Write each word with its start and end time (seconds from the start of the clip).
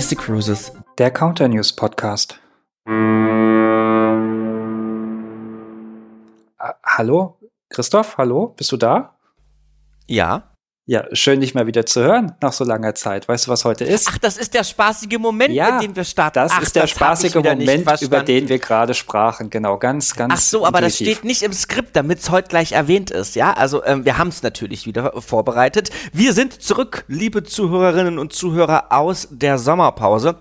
Mystic 0.00 0.20
Cruises, 0.20 0.72
der 0.96 1.10
Counter 1.10 1.46
News 1.46 1.74
Podcast. 1.74 2.40
Äh, 6.58 6.72
hallo, 6.82 7.36
Christoph, 7.68 8.16
hallo, 8.16 8.54
bist 8.56 8.72
du 8.72 8.78
da? 8.78 9.18
Ja. 10.06 10.49
Ja, 10.90 11.04
schön, 11.12 11.40
dich 11.40 11.54
mal 11.54 11.68
wieder 11.68 11.86
zu 11.86 12.02
hören 12.02 12.32
nach 12.40 12.52
so 12.52 12.64
langer 12.64 12.96
Zeit. 12.96 13.28
Weißt 13.28 13.46
du, 13.46 13.52
was 13.52 13.64
heute 13.64 13.84
ist? 13.84 14.08
Ach, 14.10 14.18
das 14.18 14.36
ist 14.36 14.54
der 14.54 14.64
spaßige 14.64 15.20
Moment, 15.20 15.54
ja, 15.54 15.74
mit 15.74 15.84
dem 15.84 15.94
wir 15.94 16.02
starten. 16.02 16.40
Das 16.40 16.50
Ach, 16.50 16.62
ist 16.62 16.74
der 16.74 16.82
das 16.82 16.90
spaßige 16.90 17.36
Moment, 17.36 18.02
über 18.02 18.22
den 18.22 18.48
wir 18.48 18.58
gerade 18.58 18.92
sprachen. 18.92 19.50
Genau, 19.50 19.78
ganz, 19.78 20.16
ganz. 20.16 20.34
Ach 20.36 20.40
so, 20.40 20.66
aber 20.66 20.80
das 20.80 20.96
steht 20.96 21.22
nicht 21.22 21.44
im 21.44 21.52
Skript, 21.52 21.94
damit 21.94 22.18
es 22.18 22.30
heute 22.32 22.48
gleich 22.48 22.72
erwähnt 22.72 23.12
ist. 23.12 23.36
Ja, 23.36 23.52
also 23.52 23.84
ähm, 23.84 24.04
wir 24.04 24.18
haben 24.18 24.30
es 24.30 24.42
natürlich 24.42 24.84
wieder 24.84 25.12
vorbereitet. 25.22 25.90
Wir 26.12 26.32
sind 26.32 26.60
zurück, 26.60 27.04
liebe 27.06 27.44
Zuhörerinnen 27.44 28.18
und 28.18 28.32
Zuhörer 28.32 28.86
aus 28.90 29.28
der 29.30 29.58
Sommerpause. 29.58 30.38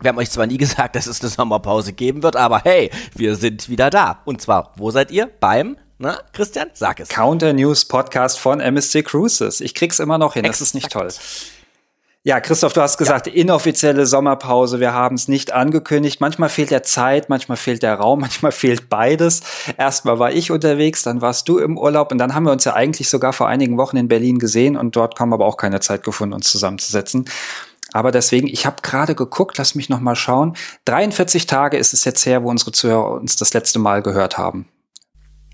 Wir 0.00 0.10
haben 0.10 0.18
euch 0.18 0.30
zwar 0.30 0.46
nie 0.46 0.56
gesagt, 0.58 0.94
dass 0.94 1.08
es 1.08 1.20
eine 1.20 1.30
Sommerpause 1.30 1.94
geben 1.94 2.22
wird, 2.22 2.36
aber 2.36 2.60
hey, 2.62 2.92
wir 3.16 3.34
sind 3.34 3.68
wieder 3.68 3.90
da. 3.90 4.20
Und 4.24 4.40
zwar, 4.40 4.72
wo 4.76 4.92
seid 4.92 5.10
ihr? 5.10 5.28
Beim 5.40 5.76
na, 6.00 6.18
Christian, 6.32 6.70
sag 6.72 6.98
es. 6.98 7.10
Counter 7.10 7.52
News 7.52 7.84
Podcast 7.84 8.38
von 8.38 8.58
MSC 8.58 9.02
Cruises. 9.02 9.60
Ich 9.60 9.74
krieg's 9.74 9.98
immer 9.98 10.16
noch 10.16 10.32
hin, 10.32 10.44
Exakt. 10.44 10.60
das 10.62 10.68
ist 10.68 10.74
nicht 10.74 10.90
toll. 10.90 11.08
Ja, 12.22 12.40
Christoph, 12.40 12.72
du 12.72 12.80
hast 12.80 12.96
gesagt, 12.96 13.26
ja. 13.26 13.32
inoffizielle 13.34 14.06
Sommerpause. 14.06 14.80
Wir 14.80 14.94
haben 14.94 15.16
es 15.16 15.28
nicht 15.28 15.52
angekündigt. 15.52 16.22
Manchmal 16.22 16.48
fehlt 16.48 16.70
der 16.70 16.82
Zeit, 16.82 17.28
manchmal 17.28 17.58
fehlt 17.58 17.82
der 17.82 17.96
Raum, 17.96 18.20
manchmal 18.20 18.50
fehlt 18.50 18.88
beides. 18.88 19.42
Erstmal 19.76 20.18
war 20.18 20.32
ich 20.32 20.50
unterwegs, 20.50 21.02
dann 21.02 21.20
warst 21.20 21.46
du 21.50 21.58
im 21.58 21.76
Urlaub 21.76 22.12
und 22.12 22.18
dann 22.18 22.34
haben 22.34 22.44
wir 22.44 22.52
uns 22.52 22.64
ja 22.64 22.72
eigentlich 22.72 23.10
sogar 23.10 23.34
vor 23.34 23.48
einigen 23.48 23.76
Wochen 23.76 23.98
in 23.98 24.08
Berlin 24.08 24.38
gesehen 24.38 24.78
und 24.78 24.96
dort 24.96 25.20
haben 25.20 25.28
wir 25.28 25.34
aber 25.34 25.46
auch 25.46 25.58
keine 25.58 25.80
Zeit 25.80 26.02
gefunden, 26.02 26.32
uns 26.32 26.50
zusammenzusetzen. 26.50 27.26
Aber 27.92 28.10
deswegen, 28.10 28.46
ich 28.48 28.64
habe 28.64 28.76
gerade 28.80 29.14
geguckt, 29.14 29.58
lass 29.58 29.74
mich 29.74 29.90
noch 29.90 30.00
mal 30.00 30.16
schauen. 30.16 30.56
43 30.86 31.46
Tage 31.46 31.76
ist 31.76 31.92
es 31.92 32.04
jetzt 32.04 32.24
her, 32.24 32.42
wo 32.42 32.48
unsere 32.48 32.72
Zuhörer 32.72 33.12
uns 33.12 33.36
das 33.36 33.52
letzte 33.52 33.78
Mal 33.78 34.00
gehört 34.00 34.38
haben. 34.38 34.66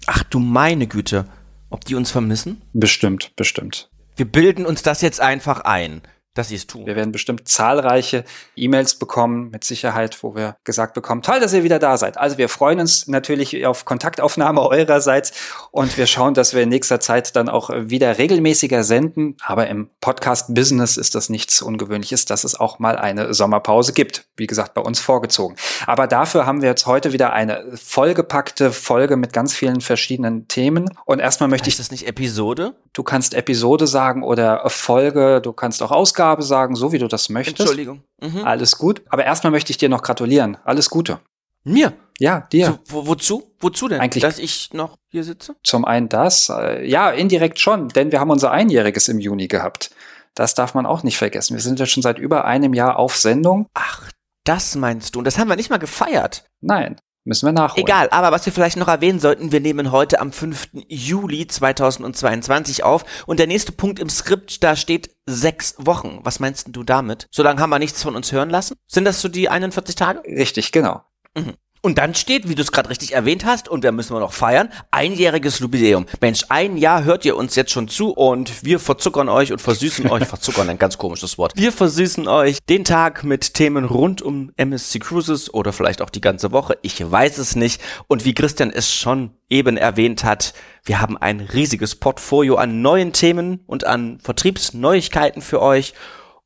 Ach 0.06 0.22
du 0.24 0.38
meine 0.38 0.86
Güte, 0.86 1.26
ob 1.70 1.84
die 1.84 1.94
uns 1.94 2.10
vermissen? 2.10 2.62
Bestimmt, 2.72 3.34
bestimmt. 3.36 3.88
Wir 4.16 4.26
bilden 4.26 4.66
uns 4.66 4.82
das 4.82 5.00
jetzt 5.00 5.20
einfach 5.20 5.60
ein 5.60 6.02
dass 6.36 6.48
sie 6.48 6.54
es 6.54 6.66
tun. 6.66 6.86
Wir 6.86 6.94
werden 6.94 7.12
bestimmt 7.12 7.48
zahlreiche 7.48 8.24
E-Mails 8.54 8.94
bekommen, 8.94 9.50
mit 9.50 9.64
Sicherheit, 9.64 10.22
wo 10.22 10.36
wir 10.36 10.56
gesagt 10.64 10.94
bekommen, 10.94 11.22
toll, 11.22 11.40
dass 11.40 11.52
ihr 11.52 11.64
wieder 11.64 11.78
da 11.78 11.96
seid. 11.96 12.18
Also 12.18 12.38
wir 12.38 12.48
freuen 12.48 12.78
uns 12.78 13.08
natürlich 13.08 13.66
auf 13.66 13.84
Kontaktaufnahme 13.84 14.60
eurerseits 14.68 15.32
und 15.70 15.96
wir 15.96 16.06
schauen, 16.06 16.34
dass 16.34 16.54
wir 16.54 16.62
in 16.62 16.68
nächster 16.68 17.00
Zeit 17.00 17.34
dann 17.36 17.48
auch 17.48 17.70
wieder 17.72 18.18
regelmäßiger 18.18 18.84
senden. 18.84 19.36
Aber 19.42 19.66
im 19.66 19.88
Podcast-Business 20.00 20.96
ist 20.98 21.14
das 21.14 21.30
nichts 21.30 21.62
Ungewöhnliches, 21.62 22.26
dass 22.26 22.44
es 22.44 22.58
auch 22.58 22.78
mal 22.78 22.96
eine 22.96 23.32
Sommerpause 23.32 23.92
gibt. 23.92 24.26
Wie 24.36 24.46
gesagt, 24.46 24.74
bei 24.74 24.82
uns 24.82 25.00
vorgezogen. 25.00 25.56
Aber 25.86 26.06
dafür 26.06 26.44
haben 26.44 26.60
wir 26.60 26.68
jetzt 26.68 26.86
heute 26.86 27.12
wieder 27.12 27.32
eine 27.32 27.64
vollgepackte 27.74 28.72
Folge 28.72 29.16
mit 29.16 29.32
ganz 29.32 29.54
vielen 29.54 29.80
verschiedenen 29.80 30.48
Themen. 30.48 30.90
Und 31.06 31.20
erstmal 31.20 31.48
möchte 31.48 31.66
heißt 31.66 31.78
ich. 31.78 31.80
Ist 31.80 31.86
das 31.86 31.90
nicht 31.90 32.06
Episode? 32.06 32.74
Du 32.92 33.02
kannst 33.02 33.34
Episode 33.34 33.86
sagen 33.86 34.22
oder 34.22 34.68
Folge, 34.68 35.40
du 35.40 35.52
kannst 35.52 35.82
auch 35.82 35.90
Ausgabe 35.90 36.25
Ausgabe 36.26 36.42
sagen, 36.42 36.74
so 36.74 36.92
wie 36.92 36.98
du 36.98 37.06
das 37.06 37.28
möchtest. 37.28 37.60
Entschuldigung. 37.60 38.02
Mhm. 38.20 38.44
Alles 38.44 38.78
gut. 38.78 39.02
Aber 39.08 39.24
erstmal 39.24 39.52
möchte 39.52 39.70
ich 39.70 39.78
dir 39.78 39.88
noch 39.88 40.02
gratulieren. 40.02 40.56
Alles 40.64 40.90
Gute. 40.90 41.20
Mir? 41.64 41.92
Ja, 42.18 42.40
dir. 42.52 42.66
So, 42.66 42.78
wo, 42.88 43.06
wozu? 43.06 43.54
Wozu 43.60 43.88
denn? 43.88 44.00
Eigentlich, 44.00 44.22
Dass 44.22 44.38
ich 44.38 44.72
noch 44.72 44.96
hier 45.08 45.22
sitze? 45.22 45.54
Zum 45.62 45.84
einen 45.84 46.08
das. 46.08 46.48
Äh, 46.48 46.88
ja, 46.88 47.10
indirekt 47.10 47.58
schon, 47.60 47.88
denn 47.88 48.10
wir 48.10 48.20
haben 48.20 48.30
unser 48.30 48.50
Einjähriges 48.50 49.08
im 49.08 49.18
Juni 49.18 49.48
gehabt. 49.48 49.90
Das 50.34 50.54
darf 50.54 50.74
man 50.74 50.86
auch 50.86 51.02
nicht 51.02 51.16
vergessen. 51.16 51.54
Wir 51.54 51.62
sind 51.62 51.78
ja 51.78 51.86
schon 51.86 52.02
seit 52.02 52.18
über 52.18 52.44
einem 52.44 52.74
Jahr 52.74 52.98
auf 52.98 53.16
Sendung. 53.16 53.66
Ach, 53.74 54.10
das 54.44 54.74
meinst 54.74 55.14
du? 55.14 55.20
Und 55.20 55.24
das 55.24 55.38
haben 55.38 55.48
wir 55.48 55.56
nicht 55.56 55.70
mal 55.70 55.78
gefeiert. 55.78 56.44
Nein. 56.60 56.96
Müssen 57.26 57.46
wir 57.46 57.52
nachholen. 57.52 57.84
Egal, 57.84 58.08
aber 58.12 58.30
was 58.30 58.46
wir 58.46 58.52
vielleicht 58.52 58.76
noch 58.76 58.86
erwähnen 58.86 59.18
sollten, 59.18 59.50
wir 59.50 59.60
nehmen 59.60 59.90
heute 59.90 60.20
am 60.20 60.30
5. 60.30 60.68
Juli 60.88 61.48
2022 61.48 62.84
auf 62.84 63.04
und 63.26 63.40
der 63.40 63.48
nächste 63.48 63.72
Punkt 63.72 63.98
im 63.98 64.08
Skript, 64.08 64.62
da 64.62 64.76
steht 64.76 65.10
sechs 65.26 65.74
Wochen. 65.78 66.20
Was 66.22 66.38
meinst 66.38 66.68
du 66.70 66.84
damit? 66.84 67.26
So 67.32 67.42
lange 67.42 67.60
haben 67.60 67.70
wir 67.70 67.80
nichts 67.80 68.00
von 68.00 68.14
uns 68.14 68.30
hören 68.30 68.48
lassen? 68.48 68.76
Sind 68.86 69.06
das 69.06 69.20
so 69.20 69.28
die 69.28 69.48
41 69.48 69.96
Tage? 69.96 70.22
Richtig, 70.24 70.70
genau. 70.70 71.02
Mhm. 71.36 71.54
Und 71.86 71.98
dann 71.98 72.16
steht, 72.16 72.48
wie 72.48 72.56
du 72.56 72.62
es 72.62 72.72
gerade 72.72 72.90
richtig 72.90 73.12
erwähnt 73.12 73.44
hast, 73.44 73.68
und 73.68 73.84
da 73.84 73.92
müssen 73.92 74.12
wir 74.12 74.18
noch 74.18 74.32
feiern, 74.32 74.70
einjähriges 74.90 75.60
Jubiläum. 75.60 76.06
Mensch, 76.20 76.42
ein 76.48 76.76
Jahr 76.76 77.04
hört 77.04 77.24
ihr 77.24 77.36
uns 77.36 77.54
jetzt 77.54 77.70
schon 77.70 77.86
zu 77.86 78.10
und 78.10 78.64
wir 78.64 78.80
verzuckern 78.80 79.28
euch 79.28 79.52
und 79.52 79.60
versüßen 79.60 80.10
euch, 80.10 80.24
verzuckern, 80.26 80.68
ein 80.68 80.78
ganz 80.78 80.98
komisches 80.98 81.38
Wort. 81.38 81.52
Wir 81.54 81.70
versüßen 81.70 82.26
euch 82.26 82.58
den 82.68 82.82
Tag 82.82 83.22
mit 83.22 83.54
Themen 83.54 83.84
rund 83.84 84.20
um 84.20 84.50
MSC 84.56 84.98
Cruises 84.98 85.54
oder 85.54 85.72
vielleicht 85.72 86.02
auch 86.02 86.10
die 86.10 86.20
ganze 86.20 86.50
Woche. 86.50 86.76
Ich 86.82 87.08
weiß 87.08 87.38
es 87.38 87.54
nicht. 87.54 87.80
Und 88.08 88.24
wie 88.24 88.34
Christian 88.34 88.72
es 88.72 88.92
schon 88.92 89.30
eben 89.48 89.76
erwähnt 89.76 90.24
hat, 90.24 90.54
wir 90.82 91.00
haben 91.00 91.16
ein 91.16 91.38
riesiges 91.38 91.94
Portfolio 91.94 92.56
an 92.56 92.82
neuen 92.82 93.12
Themen 93.12 93.60
und 93.64 93.86
an 93.86 94.18
Vertriebsneuigkeiten 94.24 95.40
für 95.40 95.62
euch. 95.62 95.94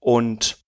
Und 0.00 0.59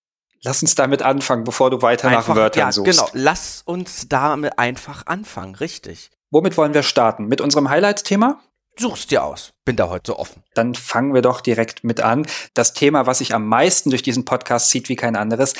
Lass 0.43 0.61
uns 0.61 0.75
damit 0.75 1.01
anfangen, 1.01 1.45
bevor 1.45 1.69
du 1.69 1.81
weiter 1.81 2.09
einfach, 2.09 2.29
nach 2.29 2.35
Wörtern 2.35 2.67
ja, 2.67 2.71
suchst. 2.71 2.91
Genau, 2.91 3.09
lass 3.13 3.61
uns 3.65 4.09
damit 4.09 4.59
einfach 4.59 5.07
anfangen, 5.07 5.55
richtig. 5.55 6.11
Womit 6.31 6.57
wollen 6.57 6.73
wir 6.73 6.83
starten? 6.83 7.25
Mit 7.27 7.39
unserem 7.39 7.69
Highlight-Thema? 7.69 8.41
Such's 8.77 9.07
dir 9.07 9.23
aus. 9.23 9.53
Bin 9.65 9.75
da 9.75 9.89
heute 9.89 10.11
so 10.11 10.19
offen. 10.19 10.43
Dann 10.55 10.75
fangen 10.75 11.13
wir 11.13 11.21
doch 11.21 11.41
direkt 11.41 11.83
mit 11.83 12.01
an. 12.01 12.25
Das 12.55 12.73
Thema, 12.73 13.05
was 13.05 13.19
sich 13.19 13.33
am 13.33 13.47
meisten 13.47 13.91
durch 13.91 14.01
diesen 14.01 14.25
Podcast 14.25 14.69
zieht 14.69 14.89
wie 14.89 14.95
kein 14.95 15.15
anderes, 15.15 15.53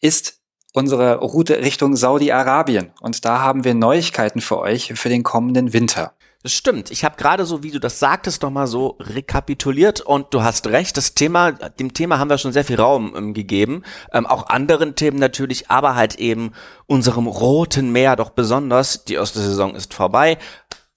ist 0.00 0.40
unsere 0.72 1.16
Route 1.16 1.58
Richtung 1.58 1.96
Saudi-Arabien. 1.96 2.92
Und 3.00 3.24
da 3.24 3.40
haben 3.40 3.64
wir 3.64 3.74
Neuigkeiten 3.74 4.40
für 4.40 4.58
euch 4.58 4.92
für 4.94 5.08
den 5.08 5.24
kommenden 5.24 5.72
Winter. 5.72 6.14
Das 6.42 6.54
stimmt. 6.54 6.90
Ich 6.90 7.04
habe 7.04 7.16
gerade 7.18 7.44
so, 7.44 7.62
wie 7.62 7.70
du 7.70 7.78
das 7.78 7.98
sagtest, 7.98 8.40
noch 8.40 8.50
mal 8.50 8.66
so 8.66 8.96
rekapituliert 8.98 10.00
und 10.00 10.32
du 10.32 10.42
hast 10.42 10.66
recht. 10.68 10.96
Das 10.96 11.12
Thema, 11.12 11.52
dem 11.52 11.92
Thema 11.92 12.18
haben 12.18 12.30
wir 12.30 12.38
schon 12.38 12.54
sehr 12.54 12.64
viel 12.64 12.80
Raum 12.80 13.14
ähm, 13.14 13.34
gegeben, 13.34 13.82
ähm, 14.10 14.24
auch 14.24 14.46
anderen 14.46 14.94
Themen 14.94 15.18
natürlich, 15.18 15.70
aber 15.70 15.96
halt 15.96 16.14
eben 16.14 16.52
unserem 16.86 17.26
Roten 17.26 17.92
Meer 17.92 18.16
doch 18.16 18.30
besonders. 18.30 19.04
Die 19.04 19.14
erste 19.14 19.38
Saison 19.38 19.74
ist 19.74 19.92
vorbei 19.92 20.38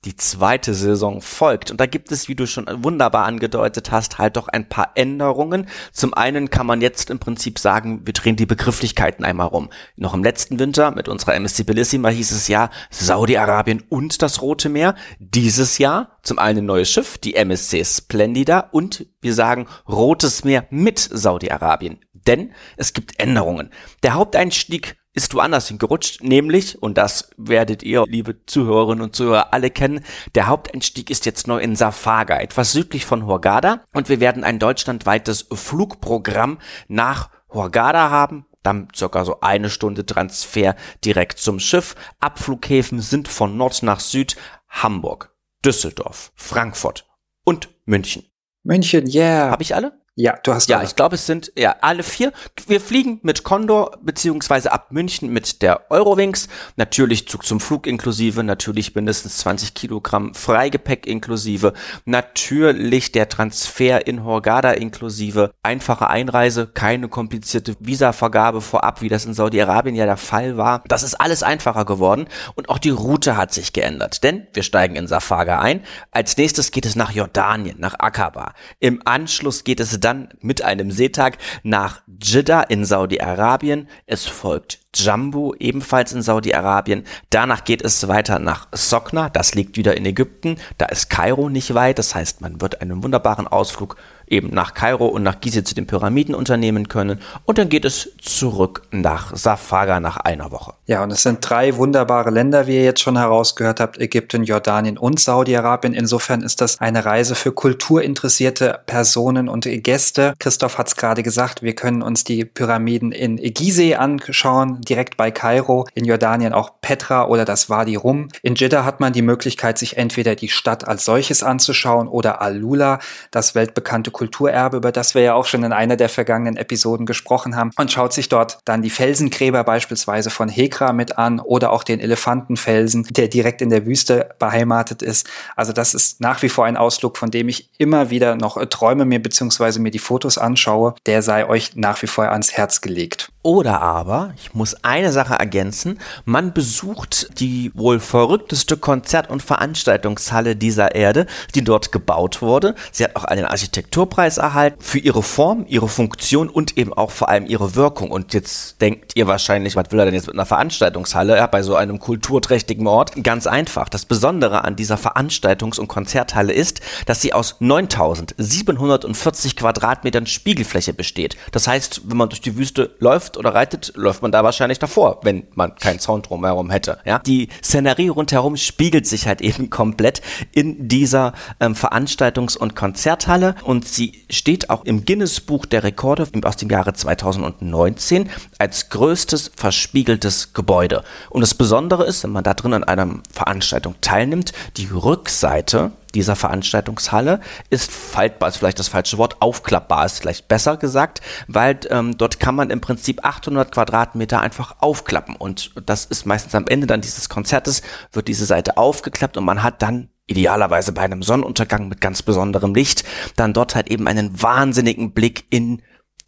die 0.06 0.16
zweite 0.16 0.74
Saison 0.74 1.22
folgt. 1.22 1.72
Und 1.72 1.80
da 1.80 1.86
gibt 1.86 2.12
es, 2.12 2.28
wie 2.28 2.36
du 2.36 2.48
schon 2.48 2.66
wunderbar 2.84 3.26
angedeutet 3.26 3.92
hast, 3.92 4.18
halt 4.18 4.38
doch 4.38 4.48
ein 4.48 4.68
paar 4.68 4.92
Änderungen. 4.96 5.68
Zum 5.92 6.14
einen 6.14 6.50
kann 6.50 6.66
man 6.66 6.82
jetzt 6.82 7.10
im 7.10 7.20
Prinzip 7.20 7.60
sagen, 7.60 8.02
wir 8.06 8.14
drehen 8.14 8.36
die 8.36 8.46
Begrifflichkeiten 8.46 9.26
einmal 9.26 9.48
rum. 9.48 9.70
Noch 9.96 10.14
im 10.14 10.24
letzten 10.24 10.60
Winter 10.60 10.92
mit 10.92 11.08
unserer 11.08 11.36
MSC 11.36 11.64
Bellissima 11.64 12.10
hieß 12.10 12.32
es 12.32 12.48
ja 12.48 12.70
Saudi-Arabien 12.90 13.84
und 13.90 14.22
das 14.22 14.42
Rote 14.42 14.70
Meer. 14.70 14.96
Dieses 15.20 15.78
Jahr 15.78 16.18
zum 16.24 16.40
einen 16.40 16.64
ein 16.64 16.66
neues 16.66 16.90
Schiff, 16.90 17.18
die 17.18 17.36
MSC 17.36 17.84
Splendida 17.84 18.70
und 18.72 19.06
wir 19.22 19.34
sagen 19.34 19.68
Rotes 19.88 20.44
Meer 20.44 20.66
mit 20.70 21.00
Saudi-Arabien. 21.00 22.00
Denn 22.28 22.54
es 22.78 22.94
gibt 22.94 23.20
Änderungen. 23.20 23.70
Der 24.02 24.14
Haupteinstieg 24.14 24.96
ist 25.14 25.34
woanders 25.36 25.68
hingerutscht, 25.68 26.24
nämlich, 26.24 26.82
und 26.82 26.98
das 26.98 27.30
werdet 27.38 27.84
ihr, 27.84 28.04
liebe 28.08 28.46
Zuhörerinnen 28.46 29.04
und 29.04 29.16
Zuhörer, 29.16 29.54
alle 29.54 29.70
kennen, 29.70 30.04
der 30.36 30.48
Haupteinstieg 30.48 31.10
ist 31.10 31.26
jetzt 31.26 31.48
neu 31.48 31.60
in 31.60 31.76
Safaga, 31.76 32.40
etwas 32.40 32.72
südlich 32.72 33.06
von 33.06 33.26
Hurghada, 33.26 33.84
und 33.94 34.10
wir 34.10 34.20
werden 34.20 34.44
ein 34.44 34.60
deutschlandweites 34.60 35.48
Flugprogramm 35.54 36.60
nach 36.88 37.30
Hurghada 37.50 38.10
haben, 38.10 38.46
dann 38.64 38.88
circa 38.96 39.26
so 39.26 39.42
eine 39.42 39.70
Stunde 39.70 40.06
Transfer 40.06 40.76
direkt 41.04 41.38
zum 41.38 41.60
Schiff. 41.60 41.96
Abflughäfen 42.20 43.02
sind 43.02 43.28
von 43.28 43.58
Nord 43.58 43.84
nach 43.84 44.00
Süd 44.00 44.38
Hamburg, 44.70 45.36
Düsseldorf, 45.64 46.32
Frankfurt 46.36 47.06
und 47.44 47.70
München. 47.86 48.26
München, 48.64 49.08
yeah. 49.08 49.52
Habe 49.52 49.64
ich 49.64 49.76
alle? 49.76 50.03
Ja, 50.16 50.36
du 50.44 50.54
hast. 50.54 50.70
Ja, 50.70 50.78
alle. 50.78 50.86
ich 50.86 50.96
glaube, 50.96 51.16
es 51.16 51.26
sind 51.26 51.52
ja 51.58 51.78
alle 51.82 52.04
vier. 52.04 52.34
Wir 52.68 52.80
fliegen 52.80 53.20
mit 53.24 53.44
Condor 53.44 53.98
beziehungsweise 54.04 54.72
ab 54.72 54.92
München 54.92 55.34
mit 55.34 55.64
der 55.64 55.90
Eurowings. 55.90 56.50
Natürlich 56.76 57.28
Zug 57.28 57.44
zum 57.44 57.60
Flug 57.60 57.88
inklusive, 57.88 58.44
natürlich 58.44 58.94
mindestens 58.94 59.38
20 59.38 59.74
Kilogramm 59.74 60.36
Freigepäck 60.36 61.08
inklusive, 61.08 61.74
natürlich 62.06 63.12
der 63.12 63.28
Transfer 63.28 64.06
in 64.06 64.24
Hurghada 64.24 64.72
inklusive, 64.72 65.52
einfache 65.64 66.08
Einreise, 66.12 66.68
keine 66.68 67.08
komplizierte 67.08 67.76
Visavergabe 67.80 68.62
vorab, 68.62 69.02
wie 69.02 69.10
das 69.10 69.26
in 69.26 69.34
Saudi-Arabien 69.34 69.96
ja 69.96 70.06
der 70.06 70.18
Fall 70.18 70.58
war. 70.58 70.84
Das 70.88 71.02
ist 71.02 71.16
alles 71.16 71.42
einfacher 71.42 71.86
geworden 71.86 72.28
und 72.54 72.70
auch 72.70 72.78
die 72.78 72.92
Route 72.92 73.36
hat 73.36 73.52
sich 73.52 73.74
geändert, 73.74 74.24
denn 74.24 74.46
wir 74.54 74.62
steigen 74.62 74.96
in 74.96 75.08
Safaga 75.08 75.60
ein. 75.60 75.82
Als 76.12 76.38
nächstes 76.38 76.70
geht 76.70 76.86
es 76.86 76.96
nach 76.96 77.12
Jordanien, 77.12 77.80
nach 77.80 77.96
Aqaba. 77.98 78.54
Im 78.80 79.02
Anschluss 79.06 79.64
geht 79.64 79.80
es 79.80 80.03
dann 80.04 80.30
mit 80.42 80.62
einem 80.62 80.92
Seetag 80.92 81.38
nach 81.64 82.02
Jeddah 82.22 82.62
in 82.62 82.86
Saudi-Arabien. 82.86 83.88
Es 84.06 84.26
folgt 84.26 84.83
Jambu, 84.94 85.54
ebenfalls 85.60 86.14
in 86.14 86.22
Saudi-Arabien. 86.22 87.04
Danach 87.30 87.64
geht 87.64 87.82
es 87.82 88.08
weiter 88.08 88.40
nach 88.40 88.68
Sokna, 88.72 89.30
das 89.30 89.56
liegt 89.56 89.78
wieder 89.78 89.98
in 89.98 90.06
Ägypten. 90.06 90.58
Da 90.78 90.86
ist 90.86 91.10
Kairo 91.10 91.50
nicht 91.50 91.74
weit, 91.74 92.00
das 92.00 92.16
heißt, 92.16 92.42
man 92.42 92.62
wird 92.62 92.82
einen 92.82 93.04
wunderbaren 93.04 93.48
Ausflug 93.48 93.98
eben 94.28 94.50
nach 94.50 94.74
Kairo 94.74 95.06
und 95.08 95.24
nach 95.24 95.40
Gizeh 95.40 95.64
zu 95.64 95.76
den 95.76 95.88
Pyramiden 95.88 96.36
unternehmen 96.36 96.88
können. 96.88 97.20
Und 97.46 97.58
dann 97.58 97.70
geht 97.70 97.86
es 97.86 98.10
zurück 98.22 98.84
nach 98.92 99.36
Safaga 99.36 100.00
nach 100.00 100.18
einer 100.18 100.52
Woche. 100.52 100.74
Ja, 100.88 101.04
und 101.04 101.12
es 101.12 101.24
sind 101.24 101.48
drei 101.48 101.78
wunderbare 101.78 102.30
Länder, 102.30 102.68
wie 102.68 102.76
ihr 102.76 102.84
jetzt 102.84 103.02
schon 103.02 103.18
herausgehört 103.18 103.80
habt, 103.80 104.00
Ägypten, 104.00 104.44
Jordanien 104.44 104.98
und 104.98 105.20
Saudi-Arabien. 105.20 105.94
Insofern 105.94 106.42
ist 106.42 106.62
das 106.62 106.82
eine 106.82 107.06
Reise 107.06 107.36
für 107.36 107.52
kulturinteressierte 107.52 108.80
Personen 108.86 109.50
und 109.50 109.68
Gäste. 109.84 110.34
Christoph 110.40 110.78
hat 110.78 110.88
es 110.88 110.96
gerade 110.96 111.24
gesagt, 111.24 111.62
wir 111.62 111.76
können 111.76 112.02
uns 112.02 112.24
die 112.24 112.46
Pyramiden 112.46 113.12
in 113.12 113.38
Gizeh 113.38 113.96
anschauen, 113.96 114.82
direkt 114.86 115.18
bei 115.18 115.32
Kairo, 115.32 115.88
in 115.94 116.06
Jordanien 116.06 116.54
auch 116.54 116.72
Petra 116.82 117.28
oder 117.28 117.46
das 117.46 117.70
Wadi 117.70 117.96
Rum. 117.96 118.30
In 118.42 118.56
Jeddah 118.56 118.86
hat 118.86 119.00
man 119.00 119.14
die 119.14 119.22
Möglichkeit, 119.22 119.78
sich 119.78 119.98
entweder 119.98 120.36
die 120.36 120.50
Stadt 120.50 120.88
als 120.88 121.06
solches 121.06 121.44
anzuschauen 121.44 122.08
oder 122.08 122.42
Al-Lula, 122.42 123.00
das 123.32 123.56
weltbekannte 123.56 124.12
Kulturerbe, 124.12 124.78
über 124.78 124.92
das 124.92 125.16
wir 125.16 125.22
ja 125.22 125.34
auch 125.34 125.46
schon 125.46 125.64
in 125.64 125.74
einer 125.74 125.96
der 125.96 126.10
vergangenen 126.10 126.58
Episoden 126.58 127.06
gesprochen 127.06 127.56
haben, 127.56 127.72
und 127.78 127.92
schaut 127.92 128.14
sich 128.14 128.30
dort 128.30 128.60
dann 128.66 128.82
die 128.82 128.90
Felsengräber 128.90 129.64
beispielsweise 129.64 130.30
von 130.30 130.50
Hekra 130.50 130.94
mit 130.94 131.18
an 131.18 131.40
oder 131.40 131.72
auch 131.72 131.84
den 131.84 132.00
Elefantenfelsen, 132.00 133.04
der 133.12 133.28
direkt 133.28 133.62
in 133.62 133.70
der 133.70 133.86
Wüste 133.86 134.30
beheimatet 134.40 135.02
ist. 135.02 135.30
Also 135.56 135.74
das 135.74 135.94
ist 135.94 136.22
nach 136.22 136.42
wie 136.42 136.50
vor 136.50 136.66
ein 136.66 136.78
Ausflug, 136.78 137.18
von 137.18 137.32
dem 137.32 137.50
ich 137.50 137.70
immer 137.78 138.10
wieder 138.10 138.36
noch 138.36 138.64
träume 138.66 139.06
mir 139.06 139.22
beziehungsweise 139.22 139.80
mir 139.80 139.92
die 139.92 140.00
Fotos 140.00 140.38
anschaue. 140.38 140.96
Der 141.06 141.22
sei 141.22 141.48
euch 141.48 141.76
nach 141.76 142.02
wie 142.02 142.08
vor 142.08 142.30
ans 142.30 142.54
Herz 142.54 142.82
gelegt. 142.82 143.33
Oder 143.46 143.82
aber, 143.82 144.34
ich 144.38 144.54
muss 144.54 144.86
eine 144.86 145.12
Sache 145.12 145.34
ergänzen, 145.34 146.00
man 146.24 146.54
besucht 146.54 147.42
die 147.42 147.72
wohl 147.76 148.00
verrückteste 148.00 148.78
Konzert- 148.78 149.30
und 149.30 149.44
Veranstaltungshalle 149.44 150.56
dieser 150.56 150.96
Erde, 150.96 151.28
die 151.54 151.62
dort 151.62 151.92
gebaut 151.92 152.42
wurde. 152.42 152.74
Sie 152.94 153.04
hat 153.04 153.18
auch 153.18 153.26
einen 153.26 153.44
Architekturpreis 153.44 154.38
erhalten 154.38 154.82
für 154.82 155.00
ihre 155.00 155.22
Form, 155.22 155.66
ihre 155.68 155.90
Funktion 155.90 156.48
und 156.48 156.78
eben 156.78 156.94
auch 156.94 157.12
vor 157.12 157.28
allem 157.28 157.46
ihre 157.46 157.76
Wirkung. 157.76 158.12
Und 158.12 158.34
jetzt 158.34 158.80
denkt 158.80 159.12
ihr 159.16 159.28
wahrscheinlich, 159.28 159.76
was 159.76 159.92
will 159.92 160.00
er 160.00 160.06
denn 160.06 160.14
jetzt 160.14 160.28
mit 160.28 160.36
einer 160.36 160.46
Veranstaltungshalle 160.46 161.36
ja, 161.36 161.48
bei 161.48 161.64
so 161.64 161.76
einem 161.76 162.00
kulturträchtigen 162.00 162.88
Ort? 162.88 163.22
Ganz 163.24 163.46
einfach. 163.46 163.90
Das 163.90 164.06
Besondere 164.06 164.64
an 164.64 164.78
dieser 164.78 164.96
Veranstaltungs- 164.96 165.82
und 165.82 165.90
Konzerthalle 165.90 166.54
ist, 166.54 166.80
dass 167.08 167.22
sie 167.22 167.34
aus 167.34 167.58
9740 167.60 169.58
Quadratmetern 169.58 170.28
Spiegelfläche 170.28 170.94
besteht. 170.94 171.36
Das 171.52 171.68
heißt, 171.68 172.04
wenn 172.06 172.16
man 172.16 172.30
durch 172.30 172.40
die 172.40 172.56
Wüste 172.56 172.96
läuft, 173.00 173.33
läuft 173.34 173.38
oder 173.38 173.54
reitet, 173.54 173.94
läuft 173.96 174.22
man 174.22 174.32
da 174.32 174.44
wahrscheinlich 174.44 174.80
davor, 174.80 175.20
wenn 175.24 175.44
man 175.56 175.76
keinen 175.76 176.00
Sound 176.00 176.30
drumherum 176.30 176.70
hätte. 176.70 177.00
Ja? 177.06 177.20
Die 177.20 177.50
Szenerie 177.64 178.10
rundherum 178.10 178.58
spiegelt 178.58 179.08
sich 179.08 179.28
halt 179.28 179.42
eben 179.42 179.70
komplett 179.70 180.22
in 180.52 180.88
dieser 180.88 181.34
ähm, 181.60 181.74
Veranstaltungs- 181.74 182.58
und 182.58 182.76
Konzerthalle 182.76 183.56
und 183.64 183.88
sie 183.88 184.24
steht 184.30 184.70
auch 184.70 184.86
im 184.86 185.06
Guinness-Buch 185.06 185.66
der 185.66 185.84
Rekorde 185.84 186.28
aus 186.44 186.58
dem 186.58 186.70
Jahre 186.70 186.94
2019 186.94 188.30
als 188.60 188.90
größtes 188.90 189.52
verspiegeltes 189.56 190.54
Gebäude. 190.54 191.04
Und 191.30 191.42
das 191.42 191.54
Besondere 191.54 192.06
ist, 192.06 192.24
wenn 192.24 192.32
man 192.32 192.44
da 192.44 192.54
drin 192.54 192.74
an 192.74 192.84
einer 192.84 193.20
Veranstaltung 193.32 193.96
teilnimmt, 194.02 194.54
die 194.78 194.88
Rückseite 194.88 195.92
dieser 196.16 196.36
Veranstaltungshalle 196.36 197.40
ist 197.70 197.92
faltbar, 197.92 198.50
ist 198.50 198.58
vielleicht 198.58 198.80
das 198.80 198.88
falsche 198.88 199.18
Wort, 199.18 199.42
aufklappbar 199.42 200.06
ist 200.06 200.20
vielleicht 200.20 200.48
besser 200.48 200.78
gesagt, 200.78 201.22
weil 201.48 201.80
ähm, 201.90 202.18
dort 202.18 202.40
kann 202.40 202.56
man 202.56 202.70
im 202.70 202.82
Prinzip 202.82 203.26
800 203.26 203.72
Quadratmeter 203.72 204.42
einfach 204.42 204.76
aufklappen 204.80 205.36
und 205.36 205.72
das 205.86 206.06
ist 206.06 206.26
meistens 206.26 206.56
am 206.56 206.68
Ende 206.68 206.88
dann 206.88 207.02
dieses 207.02 207.30
Konzertes, 207.30 207.82
wird 208.12 208.28
diese 208.28 208.46
Seite 208.46 208.78
aufgeklappt 208.78 209.38
und 209.38 209.46
man 209.46 209.64
hat 209.64 209.82
dann 209.82 210.10
idealerweise 210.28 210.94
bei 210.94 211.02
einem 211.02 211.24
Sonnenuntergang 211.24 211.90
mit 211.90 212.00
ganz 212.00 212.22
besonderem 212.22 212.74
Licht, 212.74 213.04
dann 213.36 213.54
dort 213.54 213.76
halt 213.76 213.90
eben 213.90 214.08
einen 214.08 214.42
wahnsinnigen 214.42 215.12
Blick 215.14 215.46
in 215.50 215.82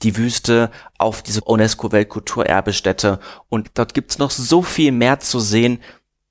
die 0.04 0.18
Wüste 0.18 0.72
auf 0.98 1.22
diese 1.22 1.42
UNESCO-Weltkulturerbestätte 1.42 3.20
und 3.48 3.72
dort 3.76 3.94
gibt's 3.94 4.18
noch 4.18 4.32
so 4.32 4.62
viel 4.62 4.92
mehr 4.92 5.20
zu 5.20 5.40
sehen. 5.40 5.80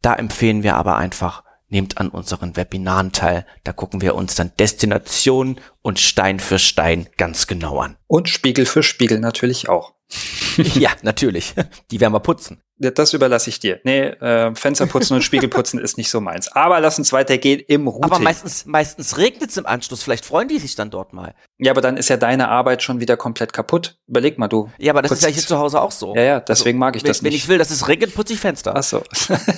Da 0.03 0.15
empfehlen 0.15 0.63
wir 0.63 0.77
aber 0.77 0.97
einfach 0.97 1.44
nehmt 1.75 1.99
an 1.99 2.09
unseren 2.09 2.57
Webinaren 2.57 3.13
teil. 3.13 3.45
Da 3.65 3.73
gucken 3.73 4.01
wir 4.01 4.15
uns 4.15 4.37
dann 4.37 4.53
Destination 4.59 5.61
und 5.83 5.99
Stein 5.99 6.41
für 6.41 6.59
Stein 6.59 7.09
ganz 7.19 7.47
genau 7.47 7.81
an. 7.81 7.97
Und 8.07 8.29
Spiegel 8.29 8.65
für 8.65 8.83
Spiegel 8.83 9.19
natürlich 9.19 9.69
auch. 9.69 9.93
ja, 10.57 10.91
natürlich. 11.03 11.55
Die 11.91 12.01
werden 12.01 12.15
wir 12.15 12.21
putzen. 12.21 12.63
Das 12.77 13.13
überlasse 13.13 13.51
ich 13.51 13.61
dir. 13.61 13.81
Nee, 13.85 14.01
äh, 14.01 14.53
Fensterputzen 14.55 15.15
und 15.15 15.23
Spiegelputzen 15.23 15.79
ist 15.79 15.97
nicht 15.97 16.11
so 16.11 16.21
meins. 16.21 16.51
Aber 16.51 16.81
lass 16.81 16.99
uns 16.99 17.13
weitergehen 17.13 17.61
im 17.69 17.87
Routing. 17.87 18.05
Aber 18.05 18.19
meistens, 18.19 18.67
meistens 18.67 19.17
regnet 19.17 19.51
es 19.51 19.57
im 19.57 19.67
Anschluss. 19.67 20.03
Vielleicht 20.03 20.25
freuen 20.25 20.49
die 20.49 20.59
sich 20.59 20.75
dann 20.75 20.91
dort 20.91 21.13
mal. 21.13 21.35
Ja, 21.59 21.71
aber 21.71 21.81
dann 21.81 21.97
ist 21.97 22.09
ja 22.09 22.17
deine 22.17 22.49
Arbeit 22.49 22.83
schon 22.83 22.99
wieder 22.99 23.17
komplett 23.17 23.53
kaputt. 23.53 23.97
Überleg 24.09 24.39
mal, 24.39 24.49
du. 24.49 24.71
Ja, 24.79 24.93
aber 24.93 25.03
das 25.03 25.13
ist 25.13 25.23
ja 25.23 25.29
hier 25.29 25.43
zu 25.43 25.57
Hause 25.57 25.81
auch 25.81 25.93
so. 25.93 26.17
Ja, 26.17 26.23
ja, 26.23 26.41
deswegen 26.41 26.79
also, 26.79 26.81
mag 26.81 26.97
ich 26.97 27.05
wenn, 27.05 27.09
das 27.09 27.23
nicht. 27.23 27.31
Wenn 27.31 27.37
ich 27.37 27.49
will, 27.49 27.59
dass 27.59 27.71
es 27.71 27.87
regnet, 27.87 28.13
putze 28.13 28.33
ich 28.33 28.41
Fenster. 28.41 28.75
Ach 28.77 28.83
so. 28.83 29.05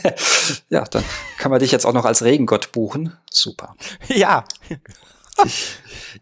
ja, 0.68 0.84
dann 0.84 1.02
kann 1.38 1.50
man 1.50 1.60
dich 1.60 1.72
jetzt 1.72 1.86
auch 1.86 1.94
noch 1.94 2.04
als 2.04 2.22
Regengott 2.22 2.72
buchen. 2.72 3.16
Super. 3.30 3.74
Ja. 4.08 4.44